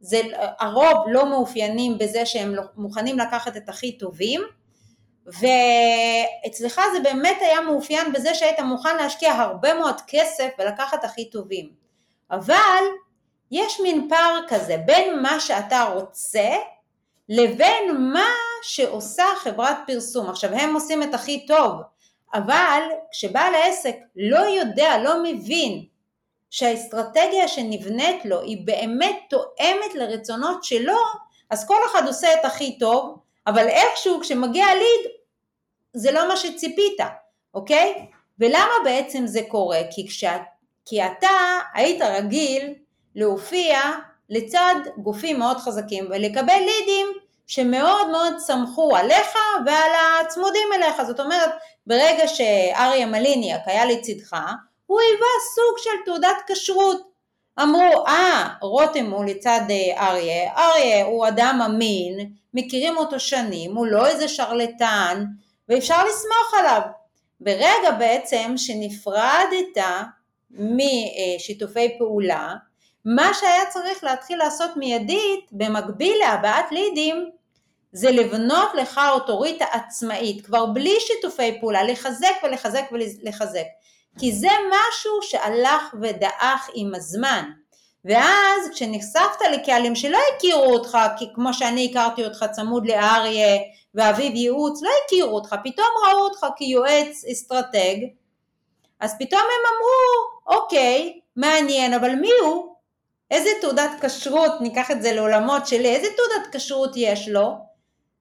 זה, 0.00 0.20
הרוב 0.60 1.04
לא 1.06 1.30
מאופיינים 1.30 1.98
בזה 1.98 2.26
שהם 2.26 2.54
לא, 2.54 2.62
מוכנים 2.76 3.18
לקחת 3.18 3.56
את 3.56 3.68
הכי 3.68 3.98
טובים, 3.98 4.40
ואצלך 5.26 6.80
זה 6.96 7.00
באמת 7.02 7.36
היה 7.40 7.60
מאופיין 7.60 8.12
בזה 8.12 8.34
שהיית 8.34 8.60
מוכן 8.60 8.96
להשקיע 8.96 9.32
הרבה 9.32 9.74
מאוד 9.74 10.00
כסף 10.06 10.48
ולקחת 10.58 11.04
הכי 11.04 11.30
טובים. 11.30 11.83
אבל 12.34 12.84
יש 13.50 13.80
מין 13.80 14.08
פער 14.08 14.40
כזה 14.48 14.76
בין 14.86 15.22
מה 15.22 15.40
שאתה 15.40 15.84
רוצה 15.94 16.48
לבין 17.28 17.96
מה 18.12 18.30
שעושה 18.62 19.24
חברת 19.36 19.76
פרסום. 19.86 20.30
עכשיו 20.30 20.50
הם 20.50 20.74
עושים 20.74 21.02
את 21.02 21.14
הכי 21.14 21.46
טוב, 21.46 21.80
אבל 22.34 22.82
כשבעל 23.12 23.54
העסק 23.54 23.96
לא 24.16 24.38
יודע, 24.38 24.98
לא 24.98 25.22
מבין 25.22 25.84
שהאסטרטגיה 26.50 27.48
שנבנית 27.48 28.24
לו 28.24 28.40
היא 28.40 28.66
באמת 28.66 29.18
תואמת 29.30 29.94
לרצונות 29.94 30.64
שלו, 30.64 30.98
אז 31.50 31.66
כל 31.66 31.78
אחד 31.90 32.06
עושה 32.06 32.34
את 32.34 32.44
הכי 32.44 32.78
טוב, 32.78 33.18
אבל 33.46 33.68
איכשהו 33.68 34.20
כשמגיע 34.20 34.66
ליד 34.74 35.12
זה 35.92 36.12
לא 36.12 36.28
מה 36.28 36.36
שציפית, 36.36 36.96
אוקיי? 37.54 38.06
ולמה 38.38 38.74
בעצם 38.84 39.26
זה 39.26 39.40
קורה? 39.48 39.80
כי, 39.90 40.08
כשה, 40.08 40.38
כי 40.84 41.06
אתה 41.06 41.58
היית 41.74 42.02
רגיל 42.02 42.74
להופיע 43.14 43.80
לצד 44.30 44.74
גופים 44.96 45.38
מאוד 45.38 45.56
חזקים 45.56 46.06
ולקבל 46.10 46.58
לידים 46.58 47.06
שמאוד 47.46 48.10
מאוד 48.10 48.38
סמכו 48.38 48.96
עליך 48.96 49.36
ועל 49.66 49.92
הצמודים 50.20 50.68
אליך. 50.74 51.02
זאת 51.06 51.20
אומרת, 51.20 51.50
ברגע 51.86 52.28
שאריה 52.28 53.06
מליניאק 53.06 53.60
היה 53.66 53.84
לצדך, 53.84 54.36
הוא 54.86 55.00
היווה 55.00 55.28
סוג 55.54 55.78
של 55.78 56.04
תעודת 56.04 56.36
כשרות. 56.46 57.14
אמרו, 57.62 58.06
אה, 58.06 58.48
רותם 58.60 59.10
הוא 59.10 59.24
לצד 59.24 59.60
אה, 59.70 60.08
אריה, 60.08 60.52
אריה 60.56 61.04
הוא 61.04 61.28
אדם 61.28 61.60
אמין, 61.66 62.30
מכירים 62.54 62.96
אותו 62.96 63.20
שנים, 63.20 63.76
הוא 63.76 63.86
לא 63.86 64.06
איזה 64.06 64.28
שרלטן, 64.28 65.24
ואפשר 65.68 66.04
לסמוך 66.04 66.54
עליו. 66.58 66.80
ברגע 67.40 67.90
בעצם 67.98 68.52
שנפרדת 68.56 69.76
משיתופי 70.58 71.98
פעולה, 71.98 72.54
מה 73.04 73.30
שהיה 73.34 73.66
צריך 73.72 74.04
להתחיל 74.04 74.38
לעשות 74.38 74.76
מיידית, 74.76 75.44
במקביל 75.52 76.16
להבעת 76.18 76.72
לידים, 76.72 77.30
זה 77.92 78.10
לבנות 78.10 78.68
לך 78.74 79.00
אוטוריטה 79.12 79.64
עצמאית, 79.72 80.46
כבר 80.46 80.66
בלי 80.66 80.94
שיתופי 81.00 81.60
פעולה, 81.60 81.82
לחזק 81.82 82.34
ולחזק 82.42 82.84
ולחזק. 82.92 83.64
כי 84.18 84.32
זה 84.32 84.48
משהו 84.68 85.12
שהלך 85.22 85.94
ודעך 86.02 86.70
עם 86.74 86.94
הזמן. 86.94 87.50
ואז 88.04 88.70
כשנחשפת 88.72 89.40
לקהלים 89.52 89.94
שלא 89.94 90.18
הכירו 90.36 90.74
אותך, 90.74 90.98
כי 91.18 91.24
כמו 91.34 91.54
שאני 91.54 91.88
הכרתי 91.90 92.24
אותך 92.24 92.44
צמוד 92.52 92.86
לאריה 92.86 93.58
ואביב 93.94 94.34
ייעוץ, 94.34 94.82
לא 94.82 94.90
הכירו 95.04 95.34
אותך, 95.34 95.54
פתאום 95.64 95.86
ראו 96.06 96.20
אותך 96.20 96.46
כיועץ 96.56 97.24
אסטרטג, 97.32 97.96
אז 99.00 99.16
פתאום 99.18 99.40
הם 99.40 99.74
אמרו, 99.74 100.58
אוקיי, 100.58 101.20
מעניין, 101.36 101.94
אבל 101.94 102.14
מי 102.14 102.30
הוא? 102.42 102.74
איזה 103.30 103.50
תעודת 103.60 103.90
כשרות, 104.00 104.52
ניקח 104.60 104.90
את 104.90 105.02
זה 105.02 105.12
לעולמות 105.12 105.66
שלי, 105.66 105.96
איזה 105.96 106.08
תעודת 106.16 106.54
כשרות 106.56 106.90
יש 106.96 107.28
לו? 107.28 107.56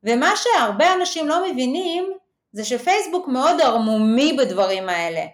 ומה 0.03 0.33
שהרבה 0.35 0.93
אנשים 0.93 1.27
לא 1.27 1.47
מבינים, 1.47 2.13
זה 2.51 2.65
שפייסבוק 2.65 3.27
מאוד 3.27 3.61
ערמומי 3.61 4.33
בדברים 4.33 4.89
האלה. 4.89 5.25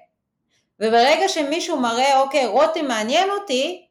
וברגע 0.79 1.27
שמישהו 1.27 1.79
מראה, 1.79 2.19
אוקיי, 2.19 2.45
רותם 2.45 2.87
מעניין 2.87 3.29
אותי, 3.31 3.85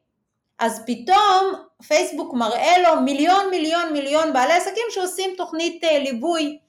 אז 0.59 0.83
פתאום 0.85 1.53
פייסבוק 1.87 2.33
מראה 2.33 2.77
לו 2.77 3.01
מיליון 3.01 3.49
מיליון 3.49 3.93
מיליון 3.93 4.33
בעלי 4.33 4.53
עסקים 4.53 4.83
שעושים 4.89 5.33
תוכנית 5.37 5.83
אה, 5.83 5.99
ליווי 5.99 6.59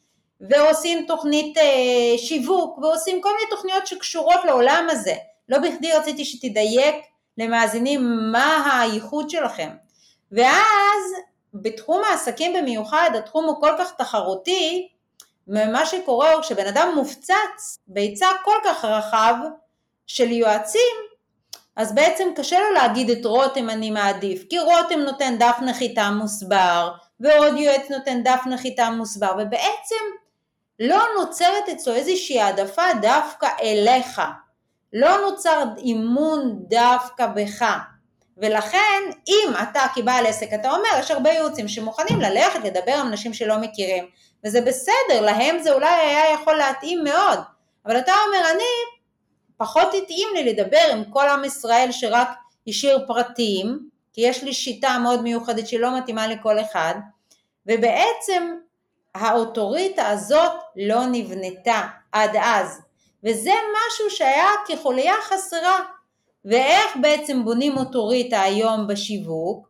ועושים 0.40 1.04
תוכנית 1.06 1.58
אה, 1.58 2.18
שיווק 2.18 2.78
ועושים 2.78 3.20
כל 3.20 3.32
מיני 3.36 3.50
תוכניות 3.50 3.86
שקשורות 3.86 4.44
לעולם 4.44 4.86
הזה. 4.90 5.14
לא 5.48 5.58
בכדי 5.58 5.92
רציתי 5.92 6.24
שתדייק 6.24 6.94
למאזינים 7.38 8.32
מה 8.32 8.80
הייחוד 8.80 9.30
שלכם. 9.30 9.68
ואז 10.32 11.14
בתחום 11.54 12.02
העסקים 12.04 12.52
במיוחד, 12.52 13.10
התחום 13.18 13.44
הוא 13.44 13.60
כל 13.60 13.72
כך 13.78 13.92
תחרותי, 13.98 14.88
ומה 15.48 15.86
שקורה 15.86 16.32
הוא 16.32 16.42
כשבן 16.42 16.66
אדם 16.66 16.92
מופצץ 16.94 17.78
בהיצע 17.86 18.26
כל 18.44 18.56
כך 18.64 18.84
רחב 18.84 19.34
של 20.06 20.30
יועצים, 20.30 20.96
אז 21.76 21.94
בעצם 21.94 22.28
קשה 22.36 22.60
לו 22.60 22.72
להגיד 22.74 23.10
את 23.10 23.24
רותם 23.24 23.70
אני 23.70 23.90
מעדיף, 23.90 24.44
כי 24.50 24.58
רותם 24.58 25.00
נותן 25.00 25.38
דף 25.38 25.56
נחיתה 25.62 26.10
מוסבר, 26.10 26.92
ועוד 27.20 27.56
יועץ 27.56 27.90
נותן 27.90 28.22
דף 28.22 28.40
נחיתה 28.46 28.90
מוסבר, 28.90 29.32
ובעצם 29.38 30.04
לא 30.80 31.02
נוצרת 31.18 31.68
אצלו 31.72 31.94
איזושהי 31.94 32.40
העדפה 32.40 32.82
דווקא 33.02 33.48
אליך, 33.62 34.20
לא 34.92 35.20
נוצר 35.20 35.64
אימון 35.78 36.56
דווקא 36.68 37.26
בך, 37.26 37.64
ולכן 38.36 39.02
אם 39.28 39.52
אתה 39.62 39.80
כבעל 39.94 40.26
עסק, 40.26 40.52
אתה 40.54 40.70
אומר, 40.70 40.88
יש 41.00 41.10
הרבה 41.10 41.30
ייעוצים 41.30 41.68
שמוכנים 41.68 42.20
ללכת 42.20 42.60
לדבר 42.64 42.94
עם 42.94 43.06
אנשים 43.06 43.34
שלא 43.34 43.58
מכירים, 43.58 44.04
וזה 44.44 44.60
בסדר, 44.60 45.20
להם 45.20 45.58
זה 45.62 45.72
אולי 45.72 45.94
היה 45.94 46.32
יכול 46.34 46.56
להתאים 46.56 47.04
מאוד, 47.04 47.38
אבל 47.86 47.98
אתה 47.98 48.12
אומר, 48.26 48.50
אני 48.54 49.00
פחות 49.56 49.88
התאים 50.02 50.28
לי 50.34 50.52
לדבר 50.52 50.88
עם 50.92 51.04
כל 51.04 51.28
עם 51.28 51.44
ישראל 51.44 51.92
שרק 51.92 52.28
השאיר 52.68 53.04
פרטים, 53.06 53.78
כי 54.12 54.20
יש 54.20 54.42
לי 54.42 54.52
שיטה 54.52 54.98
מאוד 54.98 55.22
מיוחדת 55.22 55.68
שלא 55.68 55.98
מתאימה 55.98 56.26
לכל 56.26 56.60
אחד, 56.60 56.94
ובעצם 57.66 58.54
האוטוריטה 59.14 60.08
הזאת 60.08 60.52
לא 60.76 61.06
נבנתה 61.06 61.82
עד 62.12 62.30
אז, 62.40 62.80
וזה 63.24 63.52
משהו 63.76 64.10
שהיה 64.10 64.50
כחוליה 64.66 65.14
חסרה, 65.22 65.78
ואיך 66.44 66.96
בעצם 67.00 67.44
בונים 67.44 67.76
אוטוריטה 67.76 68.40
היום 68.40 68.86
בשיווק? 68.86 69.68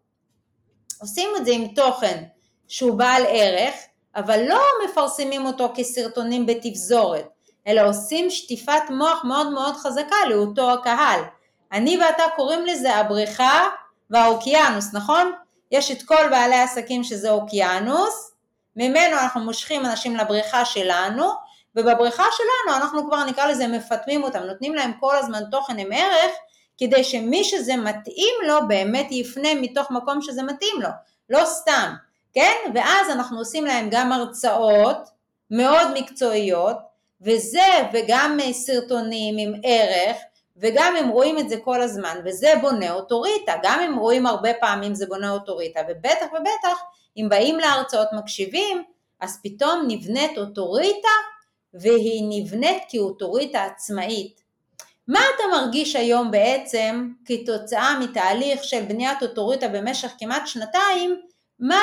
עושים 1.00 1.28
את 1.36 1.46
זה 1.46 1.52
עם 1.52 1.68
תוכן 1.68 2.24
שהוא 2.68 2.98
בעל 2.98 3.22
ערך, 3.28 3.74
אבל 4.16 4.40
לא 4.48 4.60
מפרסמים 4.84 5.46
אותו 5.46 5.72
כסרטונים 5.74 6.46
בתפזורת, 6.46 7.28
אלא 7.66 7.88
עושים 7.88 8.30
שטיפת 8.30 8.82
מוח 8.90 9.24
מאוד 9.24 9.50
מאוד 9.50 9.74
חזקה 9.76 10.16
לאותו 10.28 10.70
הקהל. 10.72 11.20
אני 11.72 11.98
ואתה 11.98 12.22
קוראים 12.36 12.66
לזה 12.66 12.94
הבריכה 12.96 13.68
והאוקיינוס, 14.10 14.94
נכון? 14.94 15.32
יש 15.70 15.90
את 15.90 16.02
כל 16.02 16.28
בעלי 16.30 16.54
העסקים 16.54 17.04
שזה 17.04 17.30
אוקיינוס, 17.30 18.29
ממנו 18.76 19.18
אנחנו 19.18 19.40
מושכים 19.40 19.86
אנשים 19.86 20.16
לבריכה 20.16 20.64
שלנו, 20.64 21.30
ובבריכה 21.76 22.24
שלנו 22.32 22.76
אנחנו 22.76 23.06
כבר 23.06 23.24
נקרא 23.24 23.46
לזה 23.46 23.68
מפטמים 23.68 24.22
אותם, 24.22 24.42
נותנים 24.42 24.74
להם 24.74 24.92
כל 25.00 25.16
הזמן 25.16 25.42
תוכן 25.50 25.78
עם 25.78 25.92
ערך, 25.92 26.32
כדי 26.78 27.04
שמי 27.04 27.44
שזה 27.44 27.76
מתאים 27.76 28.34
לו 28.46 28.68
באמת 28.68 29.06
יפנה 29.10 29.48
מתוך 29.54 29.90
מקום 29.90 30.22
שזה 30.22 30.42
מתאים 30.42 30.80
לו, 30.80 30.88
לא 31.30 31.44
סתם, 31.44 31.94
כן? 32.34 32.56
ואז 32.74 33.10
אנחנו 33.10 33.38
עושים 33.38 33.64
להם 33.64 33.88
גם 33.90 34.12
הרצאות 34.12 35.08
מאוד 35.50 35.88
מקצועיות, 35.94 36.76
וזה 37.20 37.68
וגם 37.92 38.38
סרטונים 38.52 39.34
עם 39.38 39.60
ערך, 39.64 40.16
וגם 40.56 40.96
הם 40.98 41.08
רואים 41.08 41.38
את 41.38 41.48
זה 41.48 41.56
כל 41.64 41.82
הזמן, 41.82 42.16
וזה 42.24 42.52
בונה 42.60 42.92
אוטוריטה, 42.92 43.52
גם 43.62 43.80
אם 43.80 43.98
רואים 43.98 44.26
הרבה 44.26 44.54
פעמים 44.54 44.94
זה 44.94 45.06
בונה 45.06 45.30
אוטוריטה, 45.30 45.80
ובטח 45.88 46.26
ובטח 46.32 46.82
אם 47.16 47.26
באים 47.28 47.58
להרצאות 47.58 48.08
מקשיבים, 48.12 48.84
אז 49.20 49.40
פתאום 49.42 49.84
נבנית 49.88 50.38
אוטוריטה, 50.38 51.08
והיא 51.74 52.22
נבנית 52.28 52.82
כאוטוריטה 52.88 53.64
עצמאית. 53.64 54.40
מה 55.08 55.20
אתה 55.34 55.42
מרגיש 55.52 55.96
היום 55.96 56.30
בעצם 56.30 57.08
כתוצאה 57.24 58.00
מתהליך 58.00 58.64
של 58.64 58.84
בניית 58.88 59.22
אוטוריטה 59.22 59.68
במשך 59.68 60.10
כמעט 60.18 60.46
שנתיים, 60.46 61.20
מה, 61.58 61.82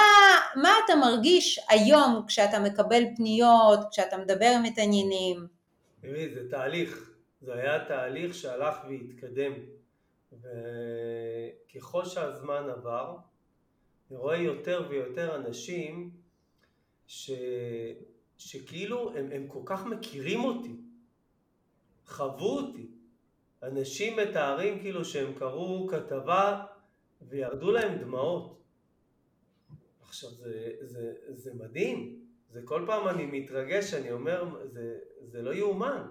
מה 0.55 0.69
אתה 0.85 0.95
מרגיש 0.95 1.59
היום 1.69 2.23
כשאתה 2.27 2.59
מקבל 2.59 3.03
פניות, 3.15 3.79
כשאתה 3.91 4.17
מדבר 4.17 4.51
עם 4.55 4.63
מתעניינים? 4.63 5.47
תראי, 6.01 6.33
זה 6.33 6.49
תהליך, 6.49 7.11
זה 7.41 7.53
היה 7.53 7.85
תהליך 7.85 8.35
שהלך 8.35 8.77
והתקדם, 8.87 9.53
וככל 10.31 12.05
שהזמן 12.05 12.69
עבר, 12.69 13.15
אני 14.11 14.17
רואה 14.17 14.37
יותר 14.37 14.87
ויותר 14.89 15.35
אנשים 15.35 16.11
ש... 17.07 17.31
שכאילו 18.37 19.17
הם, 19.17 19.31
הם 19.31 19.47
כל 19.47 19.61
כך 19.65 19.85
מכירים 19.85 20.43
אותי, 20.43 20.75
חוו 22.05 22.57
אותי, 22.57 22.87
אנשים 23.63 24.17
מתארים 24.17 24.79
כאילו 24.79 25.05
שהם 25.05 25.33
קראו 25.33 25.87
כתבה 25.87 26.65
וירדו 27.21 27.71
להם 27.71 27.97
דמעות. 27.97 28.61
עכשיו 30.01 30.29
זה, 30.29 30.71
זה, 30.81 31.13
זה 31.27 31.53
מדהים, 31.53 32.25
זה 32.49 32.61
כל 32.65 32.83
פעם 32.87 33.07
אני 33.07 33.25
מתרגש, 33.25 33.93
אני 33.93 34.11
אומר, 34.11 34.65
זה, 34.65 34.99
זה 35.21 35.41
לא 35.41 35.53
יאומן. 35.53 36.07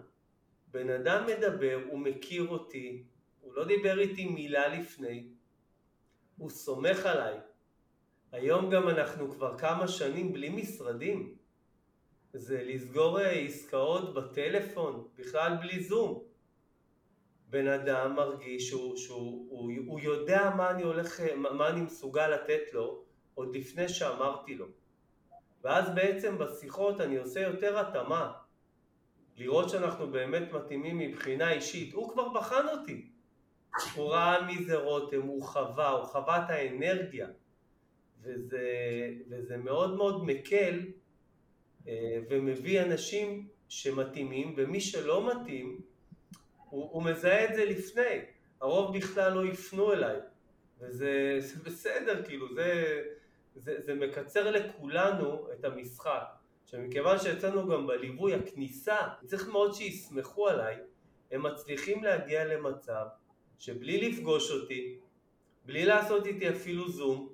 בן 0.70 0.90
אדם 0.90 1.26
מדבר, 1.26 1.80
הוא 1.90 1.98
מכיר 1.98 2.48
אותי, 2.48 3.04
הוא 3.40 3.54
לא 3.54 3.64
דיבר 3.64 3.98
איתי 3.98 4.26
מילה 4.26 4.68
לפני, 4.68 5.28
הוא 6.38 6.50
סומך 6.50 7.06
עליי. 7.06 7.38
היום 8.32 8.70
גם 8.70 8.88
אנחנו 8.88 9.30
כבר 9.30 9.58
כמה 9.58 9.88
שנים 9.88 10.32
בלי 10.32 10.48
משרדים. 10.48 11.34
זה 12.32 12.62
לסגור 12.64 13.20
אה, 13.20 13.30
עסקאות 13.30 14.14
בטלפון, 14.14 15.08
בכלל 15.18 15.56
בלי 15.60 15.82
זום. 15.82 16.22
בן 17.50 17.68
אדם 17.68 18.16
מרגיש 18.16 18.68
שהוא, 18.68 18.96
שהוא 18.96 19.46
הוא, 19.50 19.72
הוא 19.86 20.00
יודע 20.00 20.50
מה 20.56 20.70
אני 20.70 20.82
הולך, 20.82 21.20
מה 21.36 21.68
אני 21.68 21.80
מסוגל 21.80 22.28
לתת 22.28 22.72
לו 22.72 23.02
עוד 23.34 23.56
לפני 23.56 23.88
שאמרתי 23.88 24.54
לו. 24.54 24.66
ואז 25.64 25.94
בעצם 25.94 26.38
בשיחות 26.38 27.00
אני 27.00 27.16
עושה 27.16 27.40
יותר 27.40 27.78
התאמה, 27.78 28.32
לראות 29.36 29.70
שאנחנו 29.70 30.10
באמת 30.10 30.52
מתאימים 30.52 30.98
מבחינה 30.98 31.52
אישית. 31.52 31.94
הוא 31.94 32.12
כבר 32.12 32.28
בחן 32.28 32.68
אותי. 32.68 33.10
הוא 33.94 34.10
ראה 34.10 34.46
מי 34.46 34.64
זה 34.64 34.76
רותם, 34.76 35.22
הוא 35.22 35.42
חווה, 35.42 35.90
הוא 35.90 36.04
חווה 36.04 36.44
את 36.44 36.50
האנרגיה. 36.50 37.28
וזה, 38.26 38.68
וזה 39.28 39.56
מאוד 39.56 39.96
מאוד 39.96 40.24
מקל 40.24 40.80
אה, 41.88 42.18
ומביא 42.30 42.82
אנשים 42.82 43.48
שמתאימים, 43.68 44.54
ומי 44.56 44.80
שלא 44.80 45.30
מתאים, 45.30 45.80
הוא, 46.70 46.88
הוא 46.92 47.02
מזהה 47.02 47.44
את 47.44 47.54
זה 47.54 47.64
לפני. 47.64 48.20
הרוב 48.60 48.96
בכלל 48.96 49.32
לא 49.32 49.46
יפנו 49.46 49.92
אליי. 49.92 50.16
וזה 50.80 51.38
בסדר, 51.64 52.24
כאילו, 52.24 52.54
זה, 52.54 53.02
זה, 53.54 53.74
זה 53.84 53.94
מקצר 53.94 54.50
לכולנו 54.50 55.48
את 55.52 55.64
המשחק. 55.64 56.22
עכשיו, 56.64 56.80
מכיוון 56.80 57.18
שאצלנו 57.18 57.68
גם 57.68 57.86
בליווי 57.86 58.34
הכניסה, 58.34 58.96
צריך 59.24 59.48
מאוד 59.48 59.74
שיסמכו 59.74 60.48
עליי, 60.48 60.76
הם 61.30 61.42
מצליחים 61.42 62.04
להגיע 62.04 62.44
למצב 62.44 63.04
שבלי 63.58 64.10
לפגוש 64.10 64.50
אותי, 64.50 64.98
בלי 65.64 65.84
לעשות 65.84 66.26
איתי 66.26 66.50
אפילו 66.50 66.88
זום, 66.88 67.28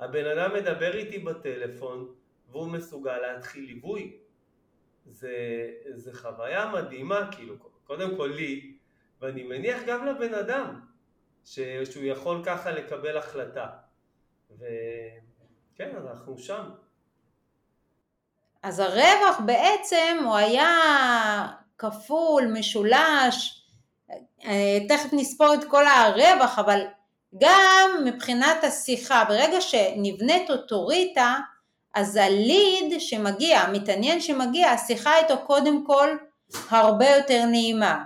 הבן 0.00 0.26
אדם 0.26 0.54
מדבר 0.54 0.96
איתי 0.96 1.18
בטלפון 1.18 2.14
והוא 2.50 2.68
מסוגל 2.68 3.18
להתחיל 3.18 3.64
ליווי. 3.64 4.16
זה, 5.06 5.30
זה 5.94 6.14
חוויה 6.14 6.70
מדהימה, 6.74 7.28
כאילו, 7.32 7.54
קודם 7.84 8.16
כל 8.16 8.32
לי, 8.36 8.76
ואני 9.20 9.42
מניח 9.42 9.82
גם 9.86 10.06
לבן 10.06 10.34
אדם, 10.34 10.80
ש, 11.44 11.60
שהוא 11.60 12.04
יכול 12.04 12.42
ככה 12.44 12.70
לקבל 12.70 13.16
החלטה. 13.16 13.66
וכן, 14.50 15.96
אנחנו 15.96 16.38
שם. 16.38 16.70
אז 18.62 18.78
הרווח 18.78 19.40
בעצם 19.46 20.16
הוא 20.24 20.36
היה 20.36 20.68
כפול, 21.78 22.44
משולש, 22.52 23.66
אה, 24.44 24.78
תכף 24.88 25.12
נספור 25.12 25.54
את 25.54 25.64
כל 25.70 25.84
הרווח, 25.86 26.58
אבל 26.58 26.80
גם 27.40 27.90
מבחינת 28.04 28.64
השיחה, 28.64 29.24
ברגע 29.28 29.60
שנבנית 29.60 30.50
אוטוריטה, 30.50 31.36
אז 31.94 32.16
הליד 32.16 33.00
שמגיע, 33.00 33.60
המתעניין 33.60 34.20
שמגיע, 34.20 34.70
השיחה 34.70 35.18
איתו 35.18 35.34
קודם 35.46 35.86
כל 35.86 36.16
הרבה 36.70 37.10
יותר 37.10 37.44
נעימה. 37.44 38.04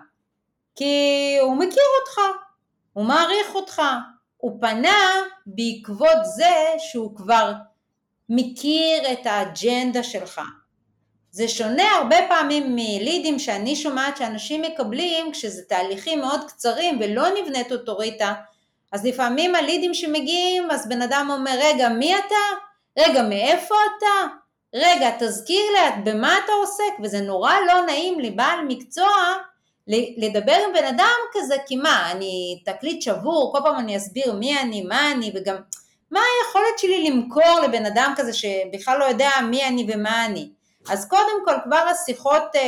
כי 0.77 1.37
הוא 1.41 1.57
מכיר 1.57 1.83
אותך, 2.01 2.21
הוא 2.93 3.05
מעריך 3.05 3.55
אותך, 3.55 3.83
הוא 4.37 4.61
פנה 4.61 4.99
בעקבות 5.47 6.19
זה 6.37 6.55
שהוא 6.79 7.17
כבר 7.17 7.53
מכיר 8.29 9.13
את 9.13 9.27
האג'נדה 9.27 10.03
שלך. 10.03 10.41
זה 11.31 11.49
שונה 11.49 11.91
הרבה 11.91 12.17
פעמים 12.29 12.75
מלידים 12.77 13.39
שאני 13.39 13.77
שומעת 13.77 14.17
שאנשים 14.17 14.63
מקבלים 14.63 15.33
כשזה 15.33 15.63
תהליכים 15.69 16.21
מאוד 16.21 16.41
קצרים 16.49 16.99
ולא 17.01 17.29
נבנית 17.29 17.73
אוטוריטה, 17.73 18.35
אז 18.93 19.07
לפעמים 19.07 19.55
הלידים 19.55 19.95
שמגיעים, 19.95 20.71
אז 20.71 20.89
בן 20.89 21.03
אדם 21.03 21.29
אומר, 21.31 21.55
רגע, 21.63 21.89
מי 21.89 22.15
אתה? 22.17 22.35
רגע, 22.99 23.23
מאיפה 23.23 23.75
אתה? 23.99 24.35
רגע, 24.75 25.11
תזכיר 25.19 25.63
לי, 25.73 26.03
במה 26.05 26.39
אתה 26.45 26.53
עוסק? 26.53 27.01
וזה 27.03 27.21
נורא 27.21 27.55
לא 27.67 27.87
נעים 27.87 28.21
לבעל 28.21 28.59
מקצוע 28.69 29.09
לדבר 30.17 30.57
עם 30.67 30.73
בן 30.75 30.85
אדם 30.85 31.17
כזה, 31.33 31.57
כי 31.67 31.77
מה, 31.77 32.13
אני 32.13 32.63
תקליט 32.65 33.03
שבור, 33.03 33.53
כל 33.53 33.59
פעם 33.65 33.79
אני 33.79 33.97
אסביר 33.97 34.33
מי 34.33 34.61
אני, 34.61 34.83
מה 34.83 35.13
אני, 35.13 35.33
וגם 35.35 35.57
מה 36.11 36.21
היכולת 36.21 36.79
שלי 36.79 37.11
למכור 37.11 37.61
לבן 37.65 37.87
אדם 37.87 38.15
כזה 38.17 38.33
שבכלל 38.33 38.99
לא 38.99 39.05
יודע 39.05 39.31
מי 39.51 39.67
אני 39.67 39.87
ומה 39.89 40.27
אני. 40.27 40.49
אז 40.89 41.09
קודם 41.09 41.45
כל 41.45 41.55
כבר 41.65 41.77
השיחות 41.77 42.43
אה, 42.55 42.61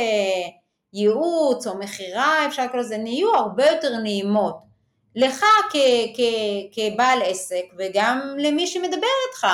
ייעוץ 0.93 1.67
או 1.67 1.77
מכירה, 1.77 2.45
אפשר 2.47 2.65
לקרוא 2.65 2.81
לזה, 2.81 2.97
נהיו 2.97 3.35
הרבה 3.35 3.65
יותר 3.65 3.97
נעימות. 3.97 4.72
לך 5.15 5.45
כ- 5.71 6.15
כ- 6.15 6.71
כבעל 6.71 7.21
עסק 7.25 7.65
וגם 7.77 8.35
למי 8.37 8.67
שמדבר 8.67 9.07
איתך. 9.27 9.47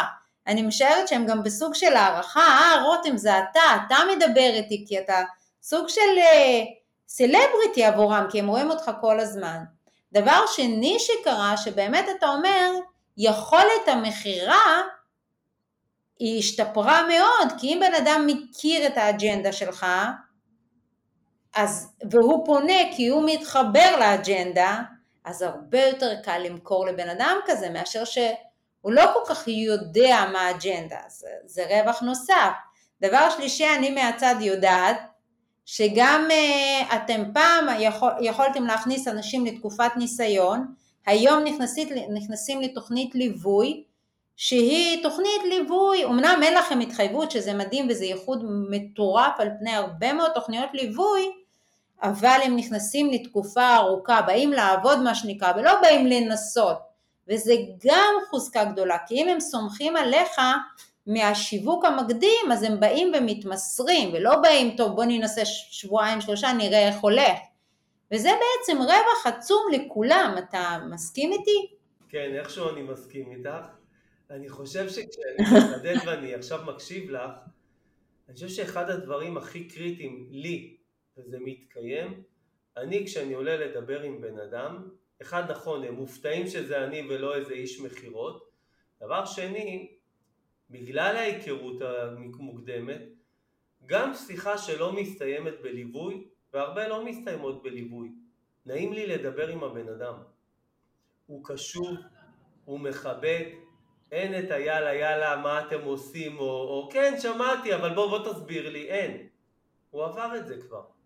אני 0.48 0.62
משערת 0.62 1.08
שהם 1.08 1.26
גם 1.26 1.44
בסוג 1.44 1.76
של 1.76 1.96
הערכה, 1.96 2.40
אה 2.40 2.84
רותם 2.84 3.18
זה 3.18 3.40
אתה, 3.40 3.62
אתה 3.88 3.96
מדבר 4.12 4.50
איתי 4.54 4.86
כי 4.88 5.00
אתה 5.00 5.22
סוג 5.62 5.90
של 5.90 6.18
אה, 6.18 6.62
סלבריטי 7.08 7.86
עבורם 7.86 8.26
כי 8.32 8.40
הם 8.40 8.48
רואים 8.48 8.70
אותך 8.70 8.92
כל 9.02 9.20
הזמן. 9.20 9.64
דבר 10.14 10.46
שני 10.48 10.98
שקרה 11.00 11.58
שבאמת 11.58 12.06
אתה 12.18 12.28
אומר 12.28 12.72
יכולת 13.18 13.88
המכירה 13.88 14.82
היא 16.20 16.40
השתפרה 16.40 17.08
מאוד 17.08 17.60
כי 17.60 17.74
אם 17.74 17.80
בן 17.80 17.94
אדם 17.94 18.28
מכיר 18.28 18.88
את 18.88 18.98
האג'נדה 18.98 19.52
שלך 19.52 19.86
אז, 21.56 21.94
והוא 22.12 22.46
פונה 22.46 22.96
כי 22.96 23.08
הוא 23.08 23.24
מתחבר 23.26 23.96
לאג'נדה 24.00 24.82
אז 25.30 25.42
הרבה 25.42 25.86
יותר 25.86 26.16
קל 26.24 26.38
למכור 26.38 26.86
לבן 26.86 27.10
אדם 27.10 27.38
כזה 27.46 27.70
מאשר 27.70 28.06
שהוא 28.06 28.32
לא 28.84 29.04
כל 29.14 29.34
כך 29.34 29.48
יודע 29.48 30.26
מה 30.32 30.40
האג'נדה, 30.40 31.00
זה, 31.08 31.28
זה 31.46 31.66
רווח 31.70 32.02
נוסף. 32.02 32.52
דבר 33.02 33.30
שלישי, 33.30 33.66
אני 33.78 33.90
מהצד 33.90 34.36
יודעת 34.40 34.98
שגם 35.66 36.28
uh, 36.30 36.96
אתם 36.96 37.24
פעם 37.34 37.68
יכול, 37.80 38.12
יכולתם 38.22 38.66
להכניס 38.66 39.08
אנשים 39.08 39.46
לתקופת 39.46 39.92
ניסיון, 39.98 40.74
היום 41.06 41.44
נכנסית, 41.44 41.90
נכנסים 42.14 42.62
לתוכנית 42.62 43.16
ליווי, 43.16 43.84
שהיא 44.36 45.04
תוכנית 45.04 45.42
ליווי, 45.50 46.06
אמנם 46.06 46.40
אין 46.44 46.54
לכם 46.54 46.80
התחייבות 46.80 47.32
שזה 47.32 47.54
מדהים 47.54 47.88
וזה 47.90 48.06
ייחוד 48.06 48.44
מטורף 48.70 49.40
על 49.40 49.50
פני 49.60 49.72
הרבה 49.76 50.14
מאוד 50.14 50.32
תוכניות 50.36 50.70
ליווי, 50.74 51.32
אבל 52.04 52.40
הם 52.44 52.56
נכנסים 52.56 53.10
לתקופה 53.12 53.76
ארוכה, 53.76 54.22
באים 54.22 54.52
לעבוד 54.52 55.00
מה 55.00 55.16
שנקרא, 55.16 55.54
ולא 55.58 55.82
באים 55.82 56.08
לנסות, 56.08 56.78
וזה 57.28 57.54
גם 57.86 58.14
חוזקה 58.30 58.66
גדולה, 58.66 58.98
כי 59.08 59.16
אם 59.16 59.28
הם 59.28 59.40
סומכים 59.40 59.96
עליך 59.96 60.42
מהשיווק 61.08 61.86
המקדים, 61.86 62.52
אז 62.52 62.64
הם 62.64 62.80
באים 62.80 63.12
ומתמסרים, 63.18 64.10
ולא 64.14 64.36
באים, 64.36 64.76
טוב 64.78 64.96
בוא 64.96 65.06
ננסה 65.06 65.42
שבועיים 65.46 66.22
שלושה, 66.22 66.54
נראה 66.54 66.88
איך 66.88 66.96
הולך. 67.00 67.38
וזה 68.12 68.30
בעצם 68.30 68.82
רווח 68.82 69.26
עצום 69.26 69.62
לכולם, 69.72 70.36
אתה 70.40 70.78
מסכים 70.90 71.32
איתי? 71.32 71.76
כן, 72.10 72.32
איכשהו 72.40 72.70
אני 72.70 72.82
מסכים 72.82 73.32
איתך. 73.32 73.66
אני 74.30 74.50
חושב 74.50 74.90
שכשאני 74.90 75.44
מחדד 75.58 75.96
ואני 76.06 76.34
עכשיו 76.34 76.60
מקשיב 76.66 77.10
לך, 77.10 77.32
אני 78.28 78.34
חושב 78.34 78.48
שאחד 78.48 78.90
הדברים 78.90 79.38
הכי 79.38 79.64
קריטיים 79.64 80.28
לי 80.32 80.76
וזה 81.20 81.38
מתקיים, 81.40 82.24
אני 82.78 83.06
כשאני 83.06 83.34
עולה 83.34 83.58
לדבר 83.58 84.02
עם 84.02 84.22
בן 84.22 84.40
אדם, 84.40 84.90
אחד 85.22 85.52
נכון, 85.52 85.84
הם 85.84 85.94
מופתעים 85.94 86.48
שזה 86.48 86.84
אני 86.84 87.08
ולא 87.10 87.36
איזה 87.36 87.54
איש 87.54 87.80
מכירות, 87.80 88.50
דבר 89.02 89.26
שני, 89.26 89.96
בגלל 90.70 91.16
ההיכרות 91.16 91.82
המוקדמת, 91.82 93.02
גם 93.86 94.14
שיחה 94.14 94.58
שלא 94.58 94.94
מסתיימת 94.94 95.54
בליווי, 95.62 96.28
והרבה 96.54 96.88
לא 96.88 97.06
מסתיימות 97.06 97.64
בליווי, 97.64 98.12
נעים 98.66 98.94
לי 98.94 99.08
לדבר 99.08 99.48
עם 99.48 99.64
הבן 99.64 99.90
אדם. 99.90 100.16
הוא 101.26 101.46
קשוב, 101.46 101.98
הוא 102.66 102.80
מכבד, 102.80 103.46
אין 104.12 104.40
את 104.40 104.52
היאללה 104.52 104.94
יאללה 104.94 105.42
מה 105.42 105.68
אתם 105.68 105.84
עושים 105.84 106.40
או, 106.40 106.44
או 106.44 106.90
כן 106.92 107.14
שמעתי 107.22 107.76
אבל 107.76 107.96
בוא 107.96 108.10
בוא 108.10 108.34
תסביר 108.34 108.70
לי, 108.70 108.90
אין. 108.90 109.28
הוא 109.90 110.04
עבר 110.04 110.36
את 110.38 110.48
זה 110.48 110.62
כבר. 110.62 110.99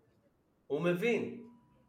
הוא 0.74 0.82
מבין, 0.82 1.40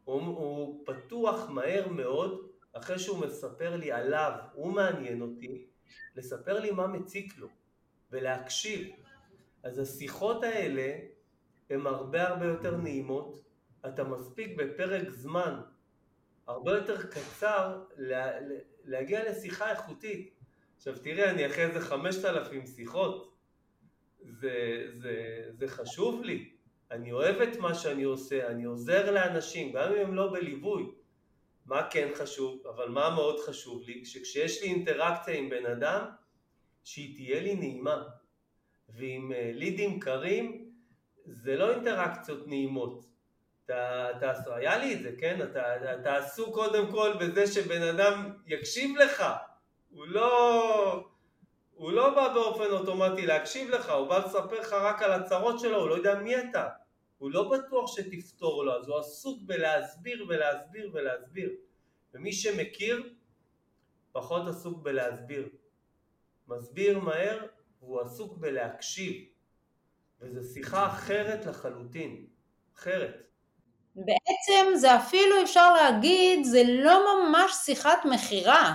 הוא, 0.04 0.20
הוא 0.20 0.84
פתוח 0.86 1.50
מהר 1.50 1.88
מאוד, 1.88 2.48
אחרי 2.72 2.98
שהוא 2.98 3.18
מספר 3.18 3.76
לי 3.76 3.92
עליו, 3.92 4.32
הוא 4.52 4.72
מעניין 4.72 5.22
אותי, 5.22 5.66
לספר 6.16 6.60
לי 6.60 6.70
מה 6.70 6.86
מציק 6.86 7.38
לו, 7.38 7.48
ולהקשיב. 8.10 8.88
אז 9.62 9.78
השיחות 9.78 10.42
האלה 10.42 10.98
הן 11.70 11.86
הרבה 11.86 12.28
הרבה 12.28 12.46
יותר 12.46 12.76
נעימות, 12.76 13.40
אתה 13.86 14.04
מספיק 14.04 14.56
בפרק 14.56 15.10
זמן 15.10 15.60
הרבה 16.46 16.72
יותר 16.72 17.06
קצר 17.06 17.84
להגיע 18.84 19.30
לשיחה 19.30 19.70
איכותית. 19.70 20.34
עכשיו 20.76 20.98
תראי, 20.98 21.30
אני 21.30 21.46
אחרי 21.46 21.64
איזה 21.64 21.80
חמשת 21.80 22.24
אלפים 22.24 22.66
שיחות, 22.66 23.36
זה, 24.20 24.84
זה, 24.92 25.44
זה 25.52 25.68
חשוב 25.68 26.22
לי. 26.22 26.55
אני 26.90 27.12
אוהב 27.12 27.40
את 27.40 27.56
מה 27.56 27.74
שאני 27.74 28.02
עושה, 28.02 28.46
אני 28.46 28.64
עוזר 28.64 29.10
לאנשים, 29.10 29.72
גם 29.72 29.92
אם 29.92 29.98
הם 29.98 30.14
לא 30.14 30.32
בליווי. 30.32 30.84
מה 31.66 31.90
כן 31.90 32.08
חשוב, 32.14 32.66
אבל 32.66 32.88
מה 32.88 33.10
מאוד 33.10 33.40
חשוב 33.40 33.82
לי? 33.82 34.04
שכשיש 34.04 34.62
לי 34.62 34.68
אינטראקציה 34.68 35.34
עם 35.34 35.50
בן 35.50 35.66
אדם, 35.66 36.04
שהיא 36.84 37.14
תהיה 37.16 37.40
לי 37.40 37.54
נעימה. 37.54 38.02
ועם 38.88 39.32
אה, 39.32 39.50
לידים 39.54 40.00
קרים, 40.00 40.70
זה 41.24 41.56
לא 41.56 41.70
אינטראקציות 41.70 42.46
נעימות. 42.48 43.06
אתה, 43.64 44.10
אתה, 44.10 44.56
היה 44.56 44.78
לי 44.78 44.94
את 44.94 45.02
זה, 45.02 45.12
כן? 45.18 45.42
אתה, 45.42 45.94
אתה 45.94 46.16
עסוק 46.16 46.54
קודם 46.54 46.90
כל 46.90 47.12
בזה 47.20 47.46
שבן 47.46 47.82
אדם 47.82 48.30
יקשיב 48.46 48.96
לך. 48.96 49.24
הוא 49.90 50.06
לא... 50.06 51.08
הוא 51.76 51.92
לא 51.92 52.14
בא 52.14 52.34
באופן 52.34 52.64
אוטומטי 52.70 53.26
להקשיב 53.26 53.70
לך, 53.70 53.90
הוא 53.90 54.08
בא 54.08 54.18
לספר 54.18 54.60
לך 54.60 54.72
רק 54.72 55.02
על 55.02 55.12
הצרות 55.12 55.60
שלו, 55.60 55.80
הוא 55.80 55.88
לא 55.88 55.94
יודע 55.94 56.14
מי 56.14 56.38
אתה. 56.38 56.68
הוא 57.18 57.30
לא 57.30 57.50
בטוח 57.50 57.96
שתפתור 57.96 58.64
לו, 58.64 58.80
אז 58.80 58.88
הוא 58.88 58.98
עסוק 58.98 59.42
בלהסביר 59.42 60.26
ולהסביר 60.28 60.90
ולהסביר. 60.94 61.50
ומי 62.14 62.32
שמכיר, 62.32 63.12
פחות 64.12 64.48
עסוק 64.48 64.82
בלהסביר. 64.82 65.48
מסביר 66.48 66.98
מהר, 66.98 67.46
והוא 67.80 68.00
עסוק 68.00 68.36
בלהקשיב. 68.36 69.24
וזו 70.20 70.54
שיחה 70.54 70.86
אחרת 70.86 71.46
לחלוטין. 71.46 72.26
אחרת. 72.76 73.22
בעצם 73.96 74.74
זה 74.74 74.96
אפילו 74.96 75.42
אפשר 75.42 75.72
להגיד, 75.72 76.44
זה 76.44 76.62
לא 76.66 77.28
ממש 77.28 77.52
שיחת 77.64 77.98
מכירה, 78.04 78.74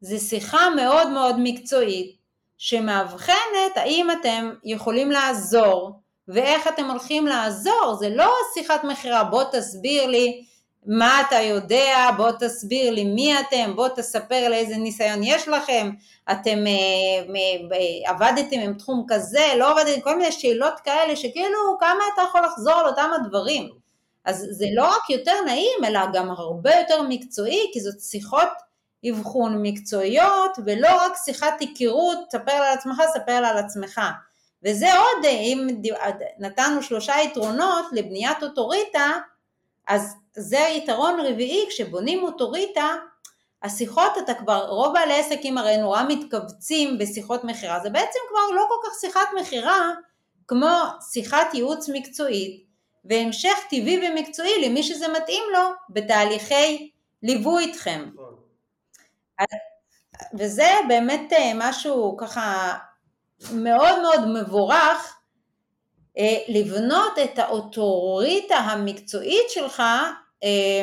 זה 0.00 0.18
שיחה 0.18 0.70
מאוד 0.76 1.08
מאוד 1.08 1.36
מקצועית, 1.38 2.19
שמאבחנת 2.62 3.76
האם 3.76 4.10
אתם 4.10 4.50
יכולים 4.64 5.10
לעזור, 5.10 5.92
ואיך 6.28 6.68
אתם 6.68 6.90
הולכים 6.90 7.26
לעזור, 7.26 7.96
זה 7.98 8.08
לא 8.08 8.32
שיחת 8.54 8.84
מכירה, 8.84 9.24
בוא 9.24 9.44
תסביר 9.52 10.06
לי 10.06 10.44
מה 10.86 11.20
אתה 11.20 11.36
יודע, 11.36 12.10
בוא 12.16 12.30
תסביר 12.40 12.90
לי 12.90 13.04
מי 13.04 13.40
אתם, 13.40 13.76
בוא 13.76 13.88
תספר 13.88 14.48
לי 14.48 14.56
איזה 14.56 14.76
ניסיון 14.76 15.22
יש 15.22 15.48
לכם, 15.48 15.90
אתם 16.32 16.66
אה, 16.66 17.34
אה, 17.72 18.10
עבדתם 18.10 18.60
עם 18.60 18.74
תחום 18.74 19.04
כזה, 19.08 19.46
לא 19.56 19.70
עבדתם, 19.70 20.00
כל 20.00 20.16
מיני 20.16 20.32
שאלות 20.32 20.80
כאלה 20.80 21.16
שכאילו 21.16 21.58
כמה 21.80 22.00
אתה 22.14 22.22
יכול 22.28 22.40
לחזור 22.40 22.74
על 22.74 22.86
אותם 22.86 23.10
הדברים. 23.20 23.70
אז 24.24 24.46
זה 24.50 24.66
לא 24.74 24.84
רק 24.84 25.10
יותר 25.10 25.34
נעים, 25.46 25.84
אלא 25.84 26.00
גם 26.12 26.30
הרבה 26.30 26.70
יותר 26.76 27.02
מקצועי, 27.08 27.70
כי 27.72 27.80
זאת 27.80 28.00
שיחות 28.00 28.48
אבחון 29.10 29.62
מקצועיות, 29.62 30.58
ולא 30.64 30.88
רק 31.00 31.12
שיחת 31.24 31.60
היכרות, 31.60 32.18
ספר 32.32 32.52
על 32.52 32.72
עצמך, 32.78 33.02
ספר 33.14 33.32
על 33.32 33.58
עצמך. 33.58 34.00
וזה 34.64 34.98
עוד, 34.98 35.24
אם 35.24 35.66
נתנו 36.38 36.82
שלושה 36.82 37.14
יתרונות 37.24 37.86
לבניית 37.92 38.42
אוטוריטה, 38.42 39.10
אז 39.88 40.14
זה 40.36 40.64
היתרון 40.64 41.20
רביעי, 41.20 41.66
כשבונים 41.68 42.24
אוטוריטה, 42.24 42.94
השיחות 43.62 44.12
אתה 44.24 44.34
כבר, 44.34 44.66
רוב 44.68 44.94
בעלי 44.94 45.18
עסקים 45.18 45.58
הרי 45.58 45.76
נורא 45.76 46.02
מתכווצים 46.08 46.98
בשיחות 46.98 47.44
מכירה, 47.44 47.80
זה 47.80 47.90
בעצם 47.90 48.18
כבר 48.28 48.56
לא 48.56 48.66
כל 48.68 48.88
כך 48.88 49.00
שיחת 49.00 49.28
מכירה 49.40 49.90
כמו 50.48 50.76
שיחת 51.12 51.54
ייעוץ 51.54 51.88
מקצועית 51.88 52.64
והמשך 53.04 53.58
טבעי 53.70 54.08
ומקצועי 54.08 54.68
למי 54.68 54.82
שזה 54.82 55.06
מתאים 55.08 55.42
לו 55.52 55.60
בתהליכי 55.90 56.90
ליווי 57.22 57.64
איתכם. 57.64 58.10
וזה 60.38 60.70
באמת 60.88 61.32
אה, 61.32 61.52
משהו 61.54 62.16
ככה 62.16 62.78
מאוד 63.52 64.02
מאוד 64.02 64.28
מבורך 64.28 65.20
אה, 66.18 66.38
לבנות 66.48 67.18
את 67.24 67.38
האוטוריטה 67.38 68.56
המקצועית 68.56 69.50
שלך 69.50 69.82
אה, 70.42 70.82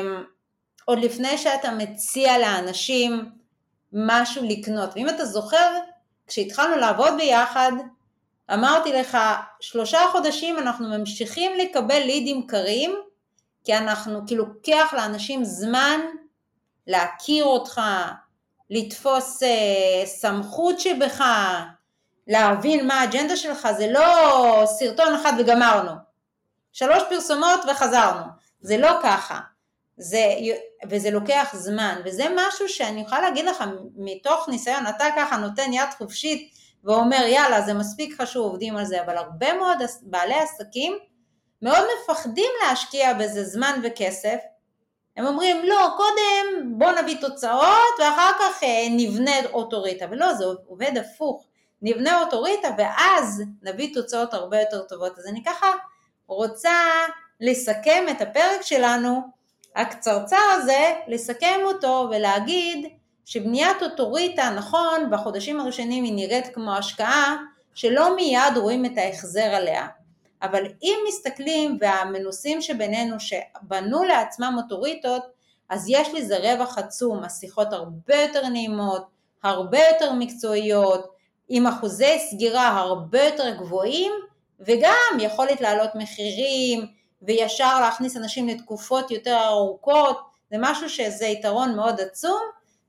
עוד 0.86 1.00
לפני 1.00 1.38
שאתה 1.38 1.72
מציע 1.72 2.38
לאנשים 2.38 3.32
משהו 3.94 4.44
לקנות. 4.46 4.90
ואם 4.96 5.10
אתה 5.10 5.26
זוכר, 5.26 5.78
כשהתחלנו 6.28 6.76
לעבוד 6.76 7.14
ביחד, 7.18 7.72
אמרתי 8.54 8.94
לך, 8.94 9.18
שלושה 9.60 10.00
חודשים 10.12 10.58
אנחנו 10.58 10.98
ממשיכים 10.98 11.52
לקבל 11.58 12.00
לידים 12.06 12.48
קרים, 12.48 12.96
כי 13.64 13.78
אנחנו, 13.78 14.28
כי 14.28 14.36
לוקח 14.36 14.94
לאנשים 14.94 15.46
זמן 15.46 16.00
להכיר 16.88 17.46
אותך, 17.46 17.82
לתפוס 18.70 19.44
אה, 19.44 20.06
סמכות 20.06 20.80
שבך, 20.80 21.24
להבין 22.28 22.88
מה 22.88 22.94
האג'נדה 23.02 23.36
שלך, 23.36 23.68
זה 23.78 23.92
לא 23.92 24.64
סרטון 24.66 25.16
אחד 25.16 25.34
וגמרנו. 25.40 25.92
שלוש 26.74 27.04
פרסומות 27.10 27.60
וחזרנו, 27.72 28.26
זה 28.62 28.78
לא 28.78 28.92
ככה. 29.04 29.40
זה, 29.98 30.24
וזה 30.90 31.12
לוקח 31.12 31.50
זמן, 31.54 32.02
וזה 32.06 32.24
משהו 32.36 32.70
שאני 32.70 33.02
יכולה 33.02 33.22
להגיד 33.22 33.46
לך 33.46 33.64
מתוך 33.96 34.50
ניסיון, 34.50 34.88
אתה 34.88 35.06
ככה 35.16 35.38
נותן 35.38 35.74
יד 35.74 35.90
חופשית 35.98 36.54
ואומר 36.84 37.26
יאללה 37.28 37.62
זה 37.62 37.74
מספיק 37.74 38.22
חשוב 38.22 38.46
עובדים 38.46 38.78
על 38.78 38.86
זה, 38.86 39.02
אבל 39.02 39.18
הרבה 39.18 39.54
מאוד 39.54 39.78
בעלי 40.02 40.36
עסקים 40.36 40.98
מאוד 41.62 41.88
מפחדים 42.04 42.52
להשקיע 42.64 43.14
בזה 43.14 43.44
זמן 43.44 43.80
וכסף, 43.84 44.38
הם 45.18 45.26
אומרים 45.26 45.66
לא 45.66 45.90
קודם 45.98 46.78
בוא 46.78 46.92
נביא 46.92 47.18
תוצאות 47.22 48.00
ואחר 48.00 48.32
כך 48.40 48.64
אה, 48.64 48.88
נבנה 48.90 49.32
אוטוריטה, 49.54 50.06
ולא 50.12 50.34
זה 50.34 50.46
עובד 50.68 50.92
הפוך, 50.98 51.46
נבנה 51.82 52.22
אוטוריטה 52.24 52.68
ואז 52.78 53.44
נביא 53.64 53.94
תוצאות 53.94 54.34
הרבה 54.34 54.60
יותר 54.60 54.82
טובות, 54.82 55.20
אז 55.20 55.28
אני 55.28 55.44
ככה 55.44 55.68
רוצה 56.28 56.80
לסכם 57.42 58.06
את 58.12 58.22
הפרק 58.22 58.62
שלנו 58.62 59.22
הקצרצר 59.76 60.42
הזה, 60.56 60.94
לסכם 61.08 61.60
אותו 61.64 62.08
ולהגיד 62.12 62.88
שבניית 63.26 63.84
אוטוריטה, 63.84 64.50
נכון, 64.50 65.10
בחודשים 65.12 65.60
הראשונים 65.60 66.04
היא 66.04 66.14
נראית 66.14 66.54
כמו 66.54 66.76
השקעה, 66.76 67.38
שלא 67.76 68.16
מיד 68.16 68.58
רואים 68.58 68.86
את 68.86 68.98
ההחזר 68.98 69.56
עליה. 69.56 69.88
אבל 70.42 70.66
אם 70.84 70.98
מסתכלים 71.08 71.78
והמנוסים 71.82 72.62
שבינינו 72.62 73.20
שבנו 73.20 74.04
לעצמם 74.04 74.56
אוטוריטות, 74.64 75.24
אז 75.70 75.86
יש 75.90 76.08
לזה 76.14 76.38
רווח 76.38 76.78
עצום, 76.78 77.24
השיחות 77.24 77.74
הרבה 77.74 78.16
יותר 78.16 78.48
נעימות, 78.48 79.06
הרבה 79.44 79.80
יותר 79.92 80.14
מקצועיות, 80.14 81.12
עם 81.50 81.68
אחוזי 81.68 82.20
סגירה 82.32 82.68
הרבה 82.68 83.24
יותר 83.24 83.56
גבוהים, 83.56 84.12
וגם 84.60 85.20
יכולת 85.20 85.62
להעלות 85.62 85.90
מחירים, 85.96 86.86
וישר 87.22 87.80
להכניס 87.82 88.18
אנשים 88.18 88.48
לתקופות 88.48 89.12
יותר 89.12 89.38
ארוכות, 89.44 90.20
זה 90.52 90.58
משהו 90.60 90.90
שזה 90.90 91.26
יתרון 91.26 91.76
מאוד 91.76 92.02
עצום, 92.02 92.42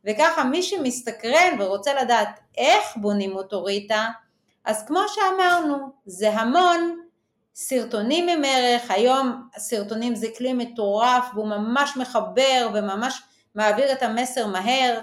וככה 0.05 0.45
מי 0.45 0.63
שמסתקרן 0.63 1.57
ורוצה 1.59 1.95
לדעת 1.95 2.41
איך 2.57 2.97
בונים 2.97 3.37
אוטוריטה, 3.37 4.07
אז 4.65 4.85
כמו 4.87 5.01
שאמרנו, 5.09 5.77
זה 6.07 6.31
המון 6.31 7.01
סרטונים 7.61 8.29
עם 8.29 8.45
ערך, 8.45 8.91
היום 8.91 9.49
הסרטונים 9.57 10.15
זה 10.15 10.27
כלי 10.39 10.53
מטורף 10.53 11.25
והוא 11.35 11.49
ממש 11.49 11.97
מחבר 11.97 12.71
וממש 12.75 13.23
מעביר 13.55 13.93
את 13.93 14.03
המסר 14.03 14.47
מהר, 14.47 15.01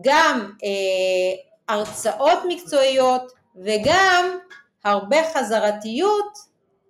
גם 0.00 0.52
אה, 0.64 1.74
הרצאות 1.74 2.38
מקצועיות 2.48 3.32
וגם 3.64 4.38
הרבה 4.84 5.16
חזרתיות 5.34 6.38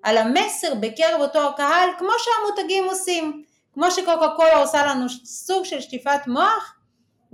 על 0.02 0.16
המסר 0.16 0.74
בקרב 0.74 1.20
אותו 1.20 1.48
הקהל 1.48 1.88
כמו 1.98 2.10
שהמותגים 2.18 2.84
עושים, 2.84 3.44
כמו 3.74 3.90
שקוקה 3.90 4.28
קולה 4.36 4.56
עושה 4.56 4.86
לנו 4.86 5.08
סוג 5.24 5.64
של 5.64 5.80
שטיפת 5.80 6.26
מוח, 6.26 6.74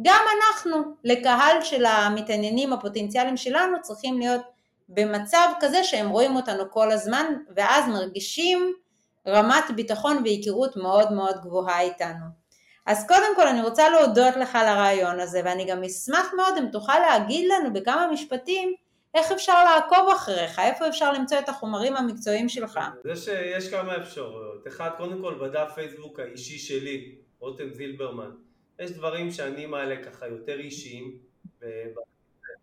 גם 0.02 0.24
אנחנו 0.36 0.76
לקהל 1.04 1.62
של 1.62 1.84
המתעניינים 1.84 2.72
הפוטנציאליים 2.72 3.36
שלנו 3.36 3.82
צריכים 3.82 4.18
להיות 4.18 4.55
במצב 4.88 5.48
כזה 5.60 5.84
שהם 5.84 6.08
רואים 6.08 6.36
אותנו 6.36 6.70
כל 6.70 6.90
הזמן 6.90 7.26
ואז 7.56 7.88
מרגישים 7.88 8.72
רמת 9.26 9.64
ביטחון 9.76 10.22
והיכרות 10.24 10.76
מאוד 10.76 11.12
מאוד 11.12 11.36
גבוהה 11.42 11.80
איתנו. 11.80 12.26
אז 12.86 13.06
קודם 13.08 13.36
כל 13.36 13.48
אני 13.48 13.62
רוצה 13.62 13.88
להודות 13.88 14.36
לך 14.36 14.56
על 14.56 14.66
הרעיון 14.66 15.20
הזה 15.20 15.40
ואני 15.44 15.64
גם 15.64 15.84
אשמח 15.84 16.32
מאוד 16.36 16.54
אם 16.58 16.66
תוכל 16.72 16.98
להגיד 16.98 17.48
לנו 17.50 17.72
בכמה 17.72 18.08
משפטים 18.12 18.74
איך 19.16 19.32
אפשר 19.32 19.64
לעקוב 19.64 20.08
אחריך? 20.14 20.58
איפה 20.58 20.88
אפשר 20.88 21.12
למצוא 21.12 21.38
את 21.38 21.48
החומרים 21.48 21.96
המקצועיים 21.96 22.48
שלך? 22.48 22.80
זה 23.04 23.16
שיש 23.16 23.70
כמה 23.70 23.96
אפשרויות. 23.96 24.66
אחד, 24.66 24.90
קודם 24.96 25.22
כל 25.22 25.34
בדף 25.34 25.72
פייסבוק 25.74 26.20
האישי 26.20 26.58
שלי, 26.58 27.14
רותם 27.38 27.72
זילברמן. 27.72 28.30
יש 28.78 28.90
דברים 28.90 29.30
שאני 29.30 29.66
מעלה 29.66 29.96
ככה 30.04 30.26
יותר 30.26 30.58
אישיים. 30.58 31.18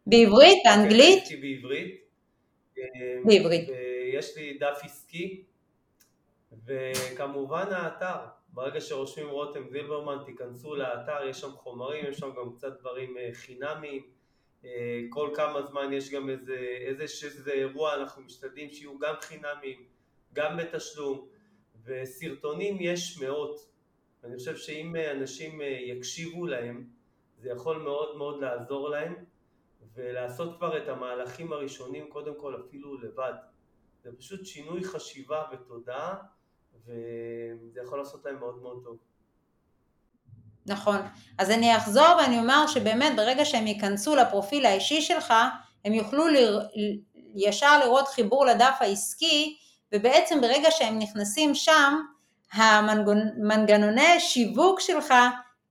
בעברית? 0.07 0.57
באנגלית? 0.65 1.23
בעברית. 1.41 2.02
בעברית. 3.25 3.69
ויש 3.69 4.37
לי 4.37 4.57
דף 4.57 4.79
עסקי, 4.83 5.43
וכמובן 6.65 7.65
האתר, 7.71 8.17
ברגע 8.49 8.81
שרושמים 8.81 9.29
רותם 9.29 9.69
זילברמן, 9.71 10.17
תיכנסו 10.25 10.75
לאתר, 10.75 11.27
יש 11.29 11.39
שם 11.39 11.51
חומרים, 11.51 12.05
יש 12.05 12.17
שם 12.17 12.29
גם 12.37 12.55
קצת 12.55 12.79
דברים 12.79 13.17
אה, 13.17 13.29
חינמיים. 13.33 14.03
אה, 14.65 15.01
כל 15.09 15.29
כמה 15.35 15.61
זמן 15.61 15.93
יש 15.93 16.11
גם 16.11 16.29
איזה, 16.29 16.57
איזה, 16.87 17.03
איזה 17.03 17.51
אירוע, 17.51 17.95
אנחנו 17.95 18.21
משתדלים 18.21 18.69
שיהיו 18.69 18.99
גם 18.99 19.13
חינמיים, 19.21 19.83
גם 20.33 20.57
בתשלום, 20.57 21.27
וסרטונים 21.85 22.77
יש 22.79 23.21
מאות. 23.21 23.69
אני 24.23 24.37
חושב 24.37 24.55
שאם 24.55 24.95
אנשים 24.95 25.61
יקשיבו 25.61 26.45
להם, 26.45 26.87
זה 27.37 27.49
יכול 27.49 27.77
מאוד 27.77 28.17
מאוד 28.17 28.41
לעזור 28.41 28.89
להם, 28.89 29.15
ולעשות 29.95 30.57
כבר 30.57 30.77
את 30.77 30.87
המהלכים 30.89 31.53
הראשונים 31.53 32.09
קודם 32.09 32.33
כל 32.39 32.61
אפילו 32.67 32.97
לבד. 32.97 33.33
זה 34.03 34.09
פשוט 34.17 34.45
שינוי 34.45 34.83
חשיבה 34.83 35.43
ותודעה, 35.51 36.15
וזה 36.85 37.81
יכול 37.83 37.99
לעשות 37.99 38.25
להם 38.25 38.39
מאוד 38.39 38.61
מאוד 38.61 38.81
טוב. 38.83 38.97
נכון. 40.65 40.97
אז 41.37 41.51
אני 41.51 41.77
אחזור 41.77 42.07
ואני 42.19 42.39
אומר 42.39 42.67
שבאמת 42.67 43.15
ברגע 43.15 43.45
שהם 43.45 43.67
ייכנסו 43.67 44.15
לפרופיל 44.15 44.65
האישי 44.65 45.01
שלך, 45.01 45.33
הם 45.85 45.93
יוכלו 45.93 46.27
ל... 46.27 46.35
ישר 47.35 47.79
לראות 47.79 48.07
חיבור 48.07 48.45
לדף 48.45 48.75
העסקי, 48.79 49.57
ובעצם 49.91 50.41
ברגע 50.41 50.71
שהם 50.71 50.99
נכנסים 50.99 51.55
שם, 51.55 51.99
המנגנוני 52.51 54.19
שיווק 54.19 54.79
שלך 54.79 55.13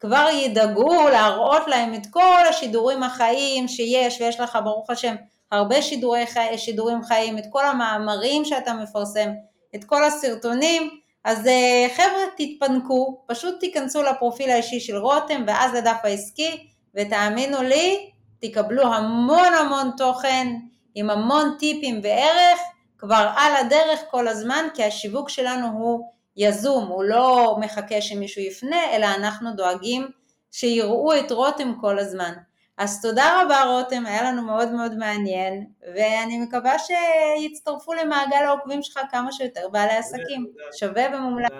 כבר 0.02 0.26
ידאגו 0.32 1.08
להראות 1.08 1.62
להם 1.66 1.94
את 1.94 2.06
כל 2.10 2.46
השידורים 2.50 3.02
החיים 3.02 3.68
שיש, 3.68 4.20
ויש 4.20 4.40
לך 4.40 4.58
ברוך 4.64 4.90
השם 4.90 5.14
הרבה 5.52 5.82
שידורי 5.82 6.26
חי, 6.26 6.58
שידורים 6.58 7.02
חיים, 7.02 7.38
את 7.38 7.44
כל 7.50 7.66
המאמרים 7.66 8.44
שאתה 8.44 8.74
מפרסם, 8.74 9.30
את 9.74 9.84
כל 9.84 10.04
הסרטונים, 10.04 10.90
אז 11.24 11.46
אה, 11.46 11.86
חבר'ה 11.96 12.22
תתפנקו, 12.36 13.24
פשוט 13.26 13.60
תיכנסו 13.60 14.02
לפרופיל 14.02 14.50
האישי 14.50 14.80
של 14.80 14.96
רותם 14.96 15.44
ואז 15.46 15.74
לדף 15.74 15.96
העסקי, 16.02 16.66
ותאמינו 16.94 17.62
לי, 17.62 18.10
תקבלו 18.40 18.94
המון 18.94 19.54
המון 19.54 19.90
תוכן 19.96 20.46
עם 20.94 21.10
המון 21.10 21.56
טיפים 21.58 22.00
וערך 22.02 22.60
כבר 22.98 23.28
על 23.36 23.56
הדרך 23.56 24.00
כל 24.10 24.28
הזמן, 24.28 24.64
כי 24.74 24.84
השיווק 24.84 25.28
שלנו 25.28 25.66
הוא 25.66 26.12
יזום, 26.36 26.86
הוא 26.86 27.04
לא 27.04 27.56
מחכה 27.60 28.00
שמישהו 28.00 28.42
יפנה, 28.42 28.92
אלא 28.92 29.06
אנחנו 29.06 29.52
דואגים 29.56 30.08
שיראו 30.50 31.18
את 31.18 31.30
רותם 31.30 31.72
כל 31.80 31.98
הזמן. 31.98 32.32
אז 32.78 33.02
תודה 33.02 33.42
רבה 33.42 33.62
רותם, 33.64 34.06
היה 34.06 34.22
לנו 34.22 34.42
מאוד 34.42 34.72
מאוד 34.72 34.94
מעניין, 34.94 35.66
ואני 35.94 36.38
מקווה 36.38 36.74
שיצטרפו 36.78 37.92
למעגל 37.92 38.44
העוקבים 38.46 38.82
שלך 38.82 39.00
כמה 39.10 39.32
שיותר 39.32 39.68
בעלי 39.68 39.96
עסקים, 39.96 40.46
שווה 40.78 41.06
ומומלץ. 41.14 41.52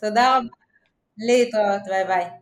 תודה 0.00 0.36
רבה. 0.36 0.46
להתראות, 1.18 1.82
ביי 1.88 2.04
ביי. 2.04 2.41